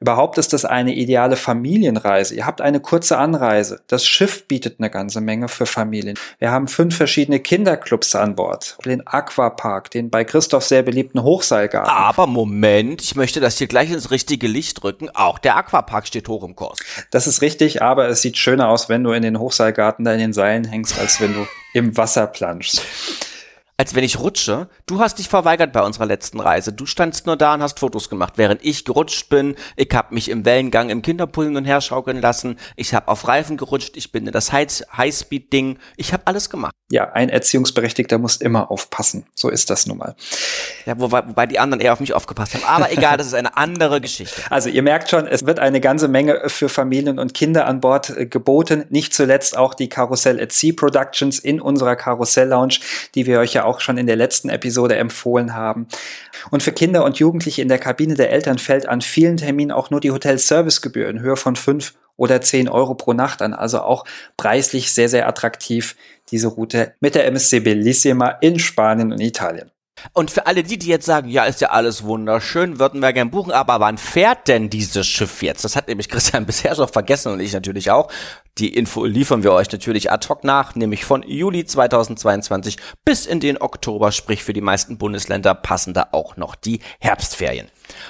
Überhaupt 0.00 0.36
ist 0.36 0.52
das 0.52 0.64
eine 0.64 0.94
ideale 0.94 1.36
Familienreise. 1.36 2.34
Ihr 2.34 2.46
habt 2.46 2.60
eine 2.60 2.80
kurze 2.80 3.16
Anreise. 3.16 3.80
Das 3.86 4.06
Schiff 4.06 4.46
bietet 4.46 4.76
eine 4.78 4.90
ganze 4.90 5.20
Menge 5.20 5.48
für 5.48 5.64
Familien. 5.64 6.18
Wir 6.38 6.50
haben 6.50 6.68
fünf 6.68 6.96
verschiedene 6.96 7.40
Kinderclubs 7.40 8.14
an 8.14 8.36
Bord. 8.36 8.76
Den 8.84 9.06
Aquapark, 9.06 9.90
den 9.90 10.10
bei 10.10 10.24
Christoph 10.24 10.64
sehr 10.64 10.82
beliebten 10.82 11.22
Hochseilgarten. 11.22 11.90
Aber 11.90 12.26
Moment, 12.26 13.02
ich 13.02 13.16
möchte 13.16 13.40
das 13.40 13.58
hier 13.58 13.68
gleich 13.68 13.90
ins 13.90 14.10
richtige 14.10 14.48
Licht 14.48 14.84
rücken. 14.84 15.08
Auch 15.14 15.38
der 15.38 15.56
Aquapark 15.56 16.06
steht 16.06 16.28
hoch 16.28 16.44
im 16.44 16.54
Kurs. 16.54 16.78
Das 17.10 17.26
ist 17.26 17.40
richtig, 17.40 17.80
aber 17.80 18.08
es 18.08 18.22
sieht 18.22 18.36
schöner 18.36 18.68
aus, 18.68 18.88
wenn 18.88 19.02
du 19.02 19.12
in 19.12 19.22
den 19.22 19.38
Hochseilgarten 19.38 20.04
da 20.04 20.12
in 20.12 20.18
den 20.18 20.32
Seilen 20.32 20.64
hängst, 20.64 20.98
als 20.98 21.20
wenn 21.20 21.32
du 21.32 21.46
im 21.72 21.96
Wasser 21.96 22.26
planschst 22.26 22.82
als 23.76 23.94
wenn 23.94 24.04
ich 24.04 24.18
rutsche. 24.18 24.68
Du 24.86 25.00
hast 25.00 25.18
dich 25.18 25.28
verweigert 25.28 25.72
bei 25.72 25.82
unserer 25.82 26.06
letzten 26.06 26.40
Reise. 26.40 26.72
Du 26.72 26.86
standst 26.86 27.26
nur 27.26 27.36
da 27.36 27.54
und 27.54 27.62
hast 27.62 27.80
Fotos 27.80 28.08
gemacht, 28.08 28.34
während 28.36 28.64
ich 28.64 28.84
gerutscht 28.84 29.28
bin. 29.28 29.56
Ich 29.76 29.92
habe 29.92 30.14
mich 30.14 30.28
im 30.28 30.44
Wellengang 30.44 30.90
im 30.90 31.02
Kinderpool 31.02 31.46
hin 31.46 31.56
und 31.56 31.64
her 31.64 31.80
schaukeln 31.80 32.20
lassen. 32.20 32.58
Ich 32.76 32.94
habe 32.94 33.08
auf 33.08 33.26
Reifen 33.26 33.56
gerutscht. 33.56 33.96
Ich 33.96 34.12
bin 34.12 34.26
in 34.26 34.32
das 34.32 34.52
Highspeed-Ding. 34.52 35.78
Ich 35.96 36.12
habe 36.12 36.26
alles 36.26 36.50
gemacht. 36.50 36.72
Ja, 36.92 37.10
ein 37.12 37.30
Erziehungsberechtigter 37.30 38.18
muss 38.18 38.36
immer 38.36 38.70
aufpassen. 38.70 39.26
So 39.34 39.48
ist 39.48 39.70
das 39.70 39.86
nun 39.86 39.96
mal. 39.96 40.14
Ja, 40.84 41.00
wobei, 41.00 41.26
wobei 41.26 41.46
die 41.46 41.58
anderen 41.58 41.80
eher 41.80 41.94
auf 41.94 42.00
mich 42.00 42.12
aufgepasst 42.12 42.54
haben. 42.54 42.64
Aber 42.64 42.92
egal, 42.92 43.16
das 43.16 43.28
ist 43.28 43.34
eine 43.34 43.56
andere 43.56 44.00
Geschichte. 44.00 44.42
Also 44.50 44.68
ihr 44.68 44.82
merkt 44.82 45.08
schon, 45.08 45.26
es 45.26 45.46
wird 45.46 45.58
eine 45.58 45.80
ganze 45.80 46.08
Menge 46.08 46.42
für 46.48 46.68
Familien 46.68 47.18
und 47.18 47.32
Kinder 47.32 47.66
an 47.66 47.80
Bord 47.80 48.10
äh, 48.10 48.26
geboten. 48.26 48.84
Nicht 48.90 49.14
zuletzt 49.14 49.56
auch 49.56 49.72
die 49.72 49.88
Karussell 49.88 50.38
at 50.40 50.52
Sea 50.52 50.74
Productions 50.76 51.38
in 51.38 51.60
unserer 51.60 51.96
Karussell 51.96 52.48
Lounge, 52.48 52.80
die 53.14 53.24
wir 53.24 53.40
euch 53.40 53.54
ja 53.54 53.61
auch 53.62 53.80
schon 53.80 53.98
in 53.98 54.06
der 54.06 54.16
letzten 54.16 54.48
Episode 54.48 54.96
empfohlen 54.96 55.54
haben. 55.54 55.86
Und 56.50 56.62
für 56.62 56.72
Kinder 56.72 57.04
und 57.04 57.18
Jugendliche 57.18 57.62
in 57.62 57.68
der 57.68 57.78
Kabine 57.78 58.14
der 58.14 58.30
Eltern 58.30 58.58
fällt 58.58 58.88
an 58.88 59.00
vielen 59.00 59.36
Terminen 59.36 59.72
auch 59.72 59.90
nur 59.90 60.00
die 60.00 60.10
Hotelservicegebühr 60.10 61.08
in 61.08 61.20
Höhe 61.20 61.36
von 61.36 61.56
fünf 61.56 61.94
oder 62.16 62.40
zehn 62.40 62.68
Euro 62.68 62.94
pro 62.94 63.12
Nacht 63.12 63.42
an. 63.42 63.54
Also 63.54 63.80
auch 63.80 64.04
preislich 64.36 64.92
sehr, 64.92 65.08
sehr 65.08 65.28
attraktiv 65.28 65.96
diese 66.30 66.48
Route 66.48 66.94
mit 67.00 67.14
der 67.14 67.26
MSC 67.26 67.60
Bellissima 67.60 68.28
in 68.40 68.58
Spanien 68.58 69.12
und 69.12 69.20
Italien. 69.20 69.70
Und 70.12 70.30
für 70.30 70.46
alle 70.46 70.62
die, 70.62 70.78
die 70.78 70.88
jetzt 70.88 71.06
sagen, 71.06 71.28
ja, 71.28 71.44
ist 71.44 71.60
ja 71.60 71.70
alles 71.70 72.04
wunderschön, 72.04 72.78
würden 72.78 73.00
wir 73.00 73.12
gern 73.12 73.30
buchen, 73.30 73.52
aber 73.52 73.80
wann 73.80 73.98
fährt 73.98 74.48
denn 74.48 74.70
dieses 74.70 75.06
Schiff 75.06 75.42
jetzt? 75.42 75.64
Das 75.64 75.76
hat 75.76 75.88
nämlich 75.88 76.08
Christian 76.08 76.46
bisher 76.46 76.74
schon 76.74 76.88
vergessen 76.88 77.32
und 77.32 77.40
ich 77.40 77.52
natürlich 77.52 77.90
auch. 77.90 78.10
Die 78.58 78.74
Info 78.74 79.04
liefern 79.04 79.42
wir 79.42 79.52
euch 79.52 79.70
natürlich 79.72 80.12
ad 80.12 80.28
hoc 80.28 80.44
nach, 80.44 80.74
nämlich 80.74 81.04
von 81.04 81.22
Juli 81.22 81.64
2022 81.64 82.76
bis 83.04 83.24
in 83.24 83.40
den 83.40 83.60
Oktober, 83.60 84.12
sprich 84.12 84.42
für 84.44 84.52
die 84.52 84.60
meisten 84.60 84.98
Bundesländer 84.98 85.54
passen 85.54 85.94
da 85.94 86.08
auch 86.12 86.36
noch 86.36 86.54
die 86.54 86.80
Herbstferien. 87.00 87.68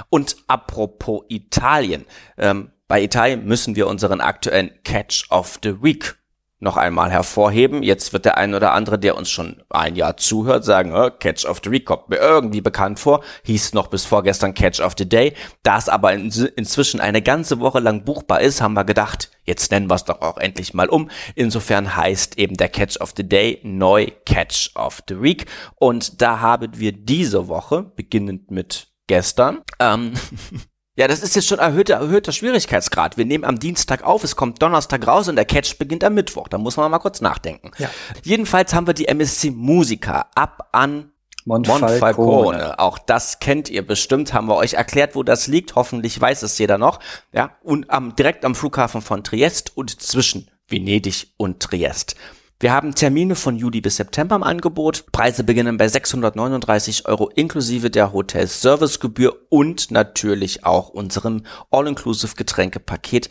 Und 0.09 0.37
apropos 0.48 1.22
Italien, 1.28 2.07
ähm, 2.38 2.72
bei 2.88 3.02
Italien 3.02 3.44
müssen 3.44 3.76
wir 3.76 3.87
unseren 3.87 4.20
aktuellen 4.20 4.72
Catch 4.85 5.31
of 5.31 5.59
the 5.62 5.81
Week 5.83 6.16
noch 6.62 6.77
einmal 6.77 7.11
hervorheben. 7.11 7.83
Jetzt 7.83 8.12
wird 8.12 8.25
der 8.25 8.38
ein 8.38 8.55
oder 8.55 8.72
andere, 8.72 8.98
der 8.98 9.16
uns 9.16 9.31
schon 9.31 9.62
ein 9.68 9.96
Jahr 9.96 10.16
zuhört, 10.16 10.64
sagen, 10.64 10.94
oh, 10.94 11.11
Catch 11.11 11.44
of 11.44 11.61
the 11.62 11.70
Week 11.70 11.85
kommt 11.85 12.09
mir 12.09 12.16
irgendwie 12.16 12.61
bekannt 12.61 13.01
vor. 13.01 13.22
Hieß 13.44 13.75
noch 13.75 13.88
bis 13.88 14.05
vorgestern 14.05 14.55
Catch 14.55 14.81
of 14.81 14.94
the 14.96 15.09
Day. 15.09 15.35
Da 15.64 15.77
es 15.79 15.88
aber 15.88 16.12
in, 16.12 16.31
inzwischen 16.57 17.01
eine 17.01 17.20
ganze 17.20 17.59
Woche 17.61 17.81
lang 17.81 18.05
buchbar 18.05 18.40
ist, 18.40 18.62
haben 18.62 18.75
wir 18.75 18.85
gedacht, 18.85 19.31
jetzt 19.44 19.72
nennen 19.72 19.90
wir 19.90 19.96
es 19.96 20.05
doch 20.05 20.22
auch 20.22 20.38
endlich 20.38 20.72
mal 20.72 20.88
um. 20.88 21.11
Insofern 21.35 21.96
heißt 21.96 22.38
eben 22.38 22.57
der 22.57 22.68
Catch 22.68 23.01
of 23.01 23.12
the 23.16 23.29
Day 23.29 23.61
neu 23.64 24.07
Catch 24.25 24.70
of 24.77 25.03
the 25.09 25.20
Week. 25.20 25.46
Und 25.75 26.22
da 26.22 26.40
haben 26.40 26.79
wir 26.79 26.92
diese 26.92 27.48
Woche, 27.48 27.83
beginnend 27.83 28.51
mit 28.53 28.88
gestern, 29.09 29.62
ähm, 29.81 30.14
Ja, 30.94 31.09
das 31.09 31.22
ist 31.22 31.35
jetzt 31.35 31.48
schon 31.48 31.59
erhöhter, 31.59 31.94
erhöhter 31.94 32.33
Schwierigkeitsgrad. 32.33 33.16
Wir 33.16 33.24
nehmen 33.24 33.44
am 33.44 33.59
Dienstag 33.59 34.05
auf, 34.05 34.24
es 34.24 34.37
kommt 34.37 34.61
Donnerstag 34.61 35.07
raus 35.07 35.26
und 35.26 35.37
der 35.37 35.46
Catch 35.46 35.78
beginnt 35.78 36.05
am 36.05 36.12
Mittwoch. 36.12 36.48
Da 36.48 36.59
muss 36.59 36.76
man 36.76 36.90
mal 36.90 36.98
kurz 36.98 37.22
nachdenken. 37.22 37.70
Ja. 37.78 37.88
Jedenfalls 38.22 38.74
haben 38.74 38.87
wir 38.87 38.92
die 38.92 39.09
MSC 39.09 39.50
Musica 39.50 40.26
ab 40.35 40.68
an 40.72 41.12
Monfalcone. 41.46 41.92
Monfalcone. 41.92 42.78
Auch 42.78 42.98
das 42.98 43.38
kennt 43.38 43.70
ihr 43.70 43.87
bestimmt, 43.87 44.35
haben 44.35 44.48
wir 44.48 44.57
euch 44.57 44.74
erklärt, 44.74 45.14
wo 45.14 45.22
das 45.22 45.46
liegt. 45.46 45.74
Hoffentlich 45.76 46.20
weiß 46.20 46.42
es 46.42 46.59
jeder 46.59 46.76
noch. 46.76 47.00
Ja, 47.33 47.57
und 47.62 47.90
am, 47.90 48.14
direkt 48.14 48.44
am 48.44 48.55
Flughafen 48.55 49.00
von 49.00 49.24
Triest 49.24 49.74
und 49.74 50.02
zwischen 50.02 50.50
Venedig 50.68 51.33
und 51.38 51.61
Triest. 51.61 52.16
Wir 52.62 52.72
haben 52.72 52.94
Termine 52.94 53.35
von 53.35 53.57
Juli 53.57 53.81
bis 53.81 53.96
September 53.96 54.37
im 54.37 54.44
Angebot. 54.44 55.07
Preise 55.11 55.42
beginnen 55.42 55.79
bei 55.79 55.88
639 55.88 57.09
Euro 57.09 57.29
inklusive 57.35 57.90
der 57.90 58.12
Hotel-Servicegebühr 58.12 59.37
und 59.48 59.90
natürlich 59.90 60.64
auch 60.64 60.90
unserem 60.90 61.42
All-Inclusive 61.72 62.37
Getränkepaket 62.37 63.31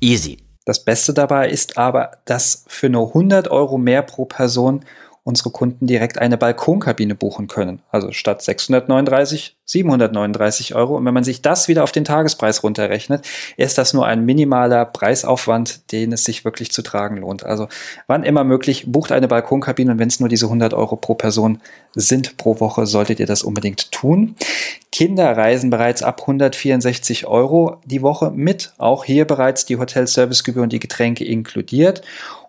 Easy. 0.00 0.38
Das 0.64 0.84
Beste 0.84 1.14
dabei 1.14 1.50
ist 1.50 1.78
aber, 1.78 2.18
dass 2.24 2.64
für 2.66 2.88
nur 2.88 3.06
100 3.06 3.46
Euro 3.46 3.78
mehr 3.78 4.02
pro 4.02 4.24
Person 4.24 4.84
unsere 5.24 5.50
Kunden 5.50 5.86
direkt 5.86 6.18
eine 6.18 6.36
Balkonkabine 6.36 7.14
buchen 7.14 7.48
können. 7.48 7.80
Also 7.90 8.12
statt 8.12 8.42
639, 8.42 9.56
739 9.64 10.74
Euro. 10.74 10.96
Und 10.96 11.06
wenn 11.06 11.14
man 11.14 11.24
sich 11.24 11.40
das 11.40 11.66
wieder 11.66 11.82
auf 11.82 11.92
den 11.92 12.04
Tagespreis 12.04 12.62
runterrechnet, 12.62 13.26
ist 13.56 13.78
das 13.78 13.94
nur 13.94 14.06
ein 14.06 14.26
minimaler 14.26 14.84
Preisaufwand, 14.84 15.90
den 15.92 16.12
es 16.12 16.24
sich 16.24 16.44
wirklich 16.44 16.72
zu 16.72 16.82
tragen 16.82 17.16
lohnt. 17.16 17.42
Also 17.42 17.68
wann 18.06 18.22
immer 18.22 18.44
möglich, 18.44 18.84
bucht 18.86 19.12
eine 19.12 19.26
Balkonkabine 19.26 19.92
und 19.92 19.98
wenn 19.98 20.08
es 20.08 20.20
nur 20.20 20.28
diese 20.28 20.44
100 20.44 20.74
Euro 20.74 20.96
pro 20.96 21.14
Person 21.14 21.62
sind 21.94 22.36
pro 22.36 22.60
Woche, 22.60 22.84
solltet 22.84 23.18
ihr 23.18 23.26
das 23.26 23.42
unbedingt 23.42 23.92
tun. 23.92 24.36
Kinder 24.92 25.34
reisen 25.34 25.70
bereits 25.70 26.02
ab 26.02 26.20
164 26.20 27.26
Euro 27.26 27.80
die 27.86 28.02
Woche 28.02 28.30
mit. 28.30 28.74
Auch 28.76 29.04
hier 29.06 29.24
bereits 29.24 29.64
die 29.64 29.78
Hotelservicegebühr 29.78 30.62
und 30.62 30.72
die 30.72 30.80
Getränke 30.80 31.24
inkludiert. 31.24 32.02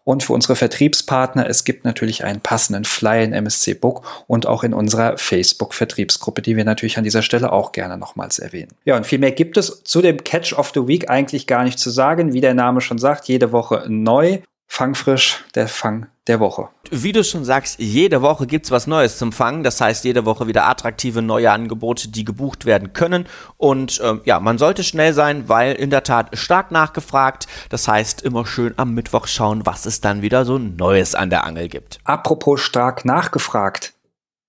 Und 0.05 0.23
für 0.23 0.33
unsere 0.33 0.55
Vertriebspartner, 0.55 1.49
es 1.49 1.63
gibt 1.63 1.83
natürlich 1.83 2.23
einen 2.23 2.39
passenden 2.39 2.85
Flyer 2.85 3.23
in 3.23 3.33
MSC 3.33 3.73
Book 3.73 4.05
und 4.27 4.45
auch 4.45 4.63
in 4.63 4.73
unserer 4.73 5.17
Facebook-Vertriebsgruppe, 5.17 6.43
die 6.43 6.55
wir 6.55 6.63
natürlich 6.63 6.97
an 6.97 7.03
dieser 7.03 7.23
Stelle 7.23 7.51
auch 7.51 7.71
gerne 7.71 7.97
nochmals 7.97 8.39
erwähnen. 8.39 8.71
Ja, 8.85 8.95
und 8.95 9.07
viel 9.07 9.19
mehr 9.19 9.31
gibt 9.31 9.57
es 9.57 9.83
zu 9.83 10.01
dem 10.01 10.23
Catch 10.23 10.53
of 10.53 10.71
the 10.75 10.87
Week 10.87 11.09
eigentlich 11.09 11.47
gar 11.47 11.63
nicht 11.63 11.79
zu 11.79 11.89
sagen. 11.89 12.33
Wie 12.33 12.41
der 12.41 12.53
Name 12.53 12.81
schon 12.81 12.99
sagt, 12.99 13.27
jede 13.27 13.51
Woche 13.51 13.83
neu. 13.87 14.39
Fangfrisch, 14.67 15.43
der 15.55 15.67
Fang 15.67 16.07
der 16.27 16.39
Woche. 16.39 16.69
Wie 16.89 17.11
du 17.11 17.23
schon 17.23 17.45
sagst, 17.45 17.79
jede 17.79 18.21
Woche 18.21 18.47
gibt's 18.47 18.71
was 18.71 18.87
Neues 18.87 19.17
zum 19.17 19.31
Fangen. 19.31 19.63
Das 19.63 19.79
heißt, 19.79 20.03
jede 20.05 20.25
Woche 20.25 20.47
wieder 20.47 20.67
attraktive 20.67 21.21
neue 21.21 21.51
Angebote, 21.51 22.09
die 22.09 22.25
gebucht 22.25 22.65
werden 22.65 22.93
können. 22.93 23.25
Und 23.57 24.01
ähm, 24.03 24.21
ja, 24.25 24.39
man 24.39 24.57
sollte 24.57 24.83
schnell 24.83 25.13
sein, 25.13 25.47
weil 25.49 25.73
in 25.75 25.89
der 25.89 26.03
Tat 26.03 26.37
stark 26.37 26.71
nachgefragt. 26.71 27.47
Das 27.69 27.87
heißt, 27.87 28.23
immer 28.23 28.45
schön 28.45 28.73
am 28.77 28.93
Mittwoch 28.93 29.27
schauen, 29.27 29.65
was 29.65 29.85
es 29.85 30.01
dann 30.01 30.21
wieder 30.21 30.45
so 30.45 30.57
Neues 30.57 31.13
an 31.13 31.29
der 31.29 31.45
Angel 31.45 31.67
gibt. 31.67 31.99
Apropos 32.03 32.61
stark 32.61 33.05
nachgefragt. 33.05 33.93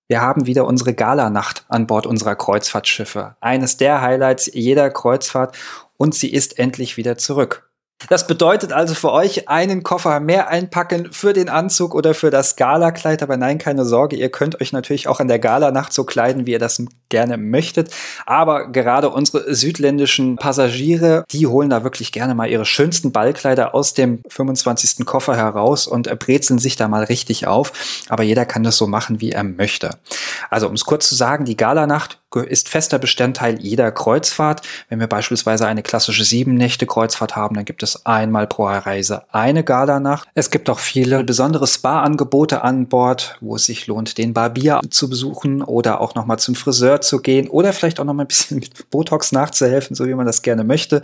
Wir 0.09 0.21
haben 0.21 0.47
wieder 0.47 0.67
unsere 0.67 0.95
Galanacht 0.95 1.65
an 1.69 1.87
Bord 1.87 2.07
unserer 2.07 2.37
Kreuzfahrtschiffe. 2.37 3.37
Eines 3.41 3.77
der 3.77 4.01
Highlights 4.01 4.49
jeder 4.55 4.89
Kreuzfahrt 4.89 5.57
und 5.97 6.15
sie 6.15 6.33
ist 6.33 6.59
endlich 6.59 6.97
wieder 6.97 7.19
zurück. 7.19 7.66
Das 8.09 8.27
bedeutet 8.27 8.73
also 8.73 8.95
für 8.95 9.11
euch 9.11 9.49
einen 9.49 9.83
Koffer 9.83 10.21
mehr 10.21 10.49
einpacken 10.49 11.13
für 11.13 11.33
den 11.33 11.49
Anzug 11.49 11.95
oder 11.95 12.15
für 12.15 12.31
das 12.31 12.55
Galakleid. 12.55 13.23
Aber 13.23 13.37
nein, 13.37 13.59
keine 13.59 13.85
Sorge, 13.85 14.17
ihr 14.17 14.31
könnt 14.31 14.61
euch 14.61 14.73
natürlich 14.73 15.09
auch 15.09 15.19
an 15.19 15.29
der 15.29 15.39
Galanacht 15.39 15.93
so 15.93 16.05
kleiden, 16.05 16.47
wie 16.47 16.53
ihr 16.53 16.59
das 16.59 16.83
gerne 17.09 17.37
möchtet. 17.37 17.91
Aber 18.25 18.69
gerade 18.69 19.11
unsere 19.11 19.55
südländischen 19.55 20.37
Passagiere, 20.37 21.25
die 21.31 21.47
holen 21.47 21.71
da 21.71 21.85
wirklich 21.85 22.13
gerne 22.13 22.35
mal 22.35 22.49
ihre 22.49 22.65
schönsten 22.65 23.13
Ballkleider 23.13 23.75
aus 23.75 23.95
dem 23.95 24.21
25. 24.29 25.07
Koffer 25.07 25.37
heraus 25.37 25.87
und 25.87 26.07
brezeln 26.19 26.59
sich 26.59 26.77
da 26.77 26.89
mal 26.89 27.05
richtig 27.05 27.47
auf. 27.47 27.73
Aber 28.09 28.23
jeder 28.23 28.45
kann 28.45 28.63
das 28.63 28.77
so 28.77 28.87
machen, 28.87 29.21
wie 29.21 29.33
er 29.33 29.45
möchte. 29.45 29.91
Also 30.51 30.69
um 30.69 30.75
es 30.75 30.85
kurz 30.85 31.09
zu 31.09 31.15
sagen, 31.15 31.45
die 31.45 31.57
Galanacht 31.57 32.19
ist 32.45 32.69
fester 32.69 32.99
Bestandteil 32.99 33.59
jeder 33.61 33.91
Kreuzfahrt. 33.93 34.61
Wenn 34.91 35.01
wir 35.01 35.07
beispielsweise 35.07 35.67
eine 35.67 35.83
klassische 35.83 36.25
sieben 36.25 36.55
Nächte 36.55 36.85
Kreuzfahrt 36.85 37.35
haben, 37.35 37.55
dann 37.55 37.65
gibt 37.65 37.83
es 37.83 38.05
einmal 38.05 38.47
pro 38.47 38.67
Reise 38.67 39.23
eine 39.33 39.65
Galanacht. 39.65 40.29
Es 40.35 40.51
gibt 40.51 40.69
auch 40.69 40.79
viele 40.79 41.25
besondere 41.25 41.67
Spa-Angebote 41.67 42.63
an 42.63 42.89
Bord, 42.89 43.39
wo 43.41 43.57
es 43.57 43.65
sich 43.65 43.87
lohnt, 43.87 44.19
den 44.19 44.35
Barbier 44.35 44.81
zu 44.91 45.09
besuchen 45.09 45.63
oder 45.63 46.01
auch 46.01 46.15
nochmal 46.15 46.39
zum 46.39 46.55
Friseur 46.55 46.96
zu 47.01 47.21
gehen 47.21 47.49
oder 47.49 47.73
vielleicht 47.73 48.01
auch 48.01 48.05
nochmal 48.05 48.25
ein 48.25 48.29
bisschen 48.29 48.59
mit 48.59 48.91
Botox 48.91 49.33
nachzuhelfen, 49.33 49.95
so 49.97 50.07
wie 50.07 50.15
man 50.15 50.27
das 50.27 50.43
gerne 50.43 50.65
möchte. 50.65 51.03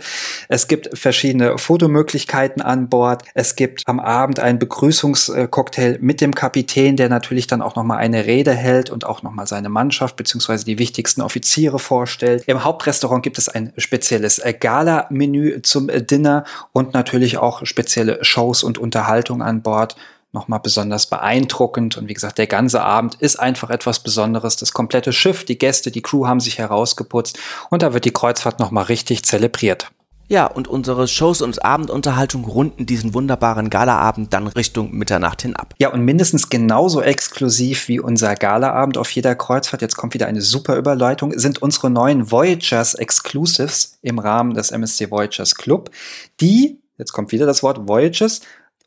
Es 0.49 0.67
gibt 0.67 0.97
verschiedene 0.97 1.57
Fotomöglichkeiten 1.57 2.61
an 2.61 2.89
Bord. 2.89 3.23
Es 3.33 3.55
gibt 3.55 3.83
am 3.85 3.99
Abend 3.99 4.39
einen 4.39 4.59
Begrüßungscocktail 4.59 5.99
mit 6.01 6.21
dem 6.21 6.35
Kapitän, 6.35 6.95
der 6.95 7.09
natürlich 7.09 7.47
dann 7.47 7.61
auch 7.61 7.75
nochmal 7.75 7.99
eine 7.99 8.25
Rede 8.25 8.53
hält 8.53 8.89
und 8.89 9.05
auch 9.05 9.23
nochmal 9.23 9.47
seine 9.47 9.69
Mannschaft 9.69 10.15
beziehungsweise 10.15 10.65
die 10.65 10.79
wichtigsten 10.79 11.21
Offiziere 11.21 11.79
vorstellt. 11.79 12.43
Im 12.47 12.63
Hauptrestaurant 12.63 13.23
gibt 13.23 13.37
es 13.37 13.49
ein 13.49 13.73
spezielles 13.77 14.41
Gala-Menü 14.59 15.61
zum 15.61 15.87
Dinner 15.87 16.45
und 16.71 16.93
natürlich 16.93 17.37
auch 17.37 17.65
spezielle 17.65 18.23
Shows 18.23 18.63
und 18.63 18.77
Unterhaltung 18.77 19.41
an 19.41 19.61
Bord 19.61 19.95
nochmal 20.33 20.59
besonders 20.59 21.05
beeindruckend. 21.05 21.97
Und 21.97 22.09
wie 22.09 22.13
gesagt, 22.13 22.37
der 22.37 22.47
ganze 22.47 22.81
Abend 22.81 23.15
ist 23.15 23.37
einfach 23.37 23.69
etwas 23.69 23.99
Besonderes. 23.99 24.57
Das 24.57 24.73
komplette 24.73 25.13
Schiff, 25.13 25.45
die 25.45 25.57
Gäste, 25.57 25.91
die 25.91 26.01
Crew 26.01 26.27
haben 26.27 26.39
sich 26.39 26.57
herausgeputzt 26.57 27.39
und 27.69 27.81
da 27.81 27.93
wird 27.93 28.05
die 28.05 28.11
Kreuzfahrt 28.11 28.59
nochmal 28.59 28.85
richtig 28.85 29.23
zelebriert. 29.23 29.91
Ja, 30.29 30.47
und 30.47 30.67
unsere 30.67 31.07
Shows 31.07 31.41
und 31.41 31.63
Abendunterhaltung 31.63 32.45
runden 32.45 32.85
diesen 32.85 33.13
wunderbaren 33.13 33.69
Galaabend 33.69 34.33
dann 34.33 34.47
Richtung 34.47 34.91
Mitternacht 34.91 35.41
hin 35.41 35.55
ab. 35.55 35.75
Ja, 35.79 35.89
und 35.89 36.01
mindestens 36.01 36.49
genauso 36.49 37.01
exklusiv 37.01 37.87
wie 37.87 37.99
unser 37.99 38.33
Galaabend 38.35 38.97
auf 38.97 39.11
jeder 39.11 39.35
Kreuzfahrt, 39.35 39.81
jetzt 39.81 39.97
kommt 39.97 40.13
wieder 40.13 40.27
eine 40.27 40.41
super 40.41 40.77
Überleitung, 40.77 41.37
sind 41.37 41.61
unsere 41.61 41.89
neuen 41.89 42.31
Voyagers 42.31 42.95
Exclusives 42.95 43.99
im 44.01 44.17
Rahmen 44.17 44.53
des 44.53 44.71
MSC 44.71 45.11
Voyagers 45.11 45.55
Club, 45.55 45.91
die, 46.39 46.79
jetzt 46.97 47.11
kommt 47.11 47.31
wieder 47.31 47.45
das 47.45 47.61
Wort 47.61 47.87
Voyages, 47.87 48.41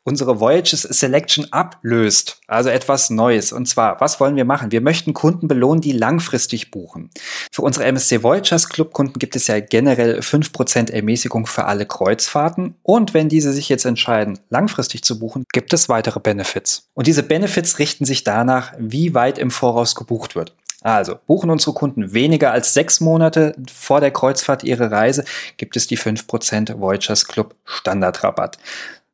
unsere 0.07 0.39
Voyages 0.39 0.83
Selection 0.83 1.51
ablöst. 1.51 2.39
Also 2.47 2.69
etwas 2.69 3.09
Neues. 3.09 3.51
Und 3.51 3.67
zwar, 3.67 3.99
was 3.99 4.21
wollen 4.21 4.37
wir 4.37 4.45
machen? 4.45 4.71
Wir 4.71 4.79
möchten 4.79 5.13
Kunden 5.13 5.49
belohnen, 5.49 5.81
die 5.81 5.91
langfristig 5.91 6.71
buchen. 6.71 7.09
Für 7.51 7.63
unsere 7.63 7.85
MSC 7.85 8.23
Voyagers 8.23 8.69
Club 8.69 8.93
Kunden 8.93 9.19
gibt 9.19 9.35
es 9.35 9.47
ja 9.47 9.59
generell 9.59 10.19
5% 10.19 10.91
Ermäßigung 10.91 11.45
für 11.45 11.65
alle 11.65 11.85
Kreuzfahrten. 11.85 12.75
Und 12.83 13.13
wenn 13.13 13.27
diese 13.27 13.51
sich 13.51 13.67
jetzt 13.67 13.83
entscheiden, 13.83 14.39
langfristig 14.49 15.03
zu 15.03 15.19
buchen, 15.19 15.43
gibt 15.51 15.73
es 15.73 15.89
weitere 15.89 16.21
Benefits. 16.21 16.87
Und 16.93 17.07
diese 17.07 17.23
Benefits 17.23 17.77
richten 17.77 18.05
sich 18.05 18.23
danach, 18.23 18.71
wie 18.79 19.13
weit 19.13 19.37
im 19.37 19.51
Voraus 19.51 19.93
gebucht 19.93 20.35
wird. 20.35 20.53
Also, 20.83 21.19
buchen 21.25 21.49
unsere 21.49 21.73
Kunden 21.73 22.13
weniger 22.13 22.51
als 22.51 22.73
sechs 22.73 23.01
Monate 23.01 23.55
vor 23.69 23.99
der 23.99 24.11
Kreuzfahrt 24.11 24.63
ihre 24.63 24.91
Reise, 24.91 25.25
gibt 25.57 25.75
es 25.75 25.87
die 25.87 25.97
5% 25.97 26.79
Voyagers 26.79 27.27
Club 27.27 27.55
Standardrabatt. 27.65 28.57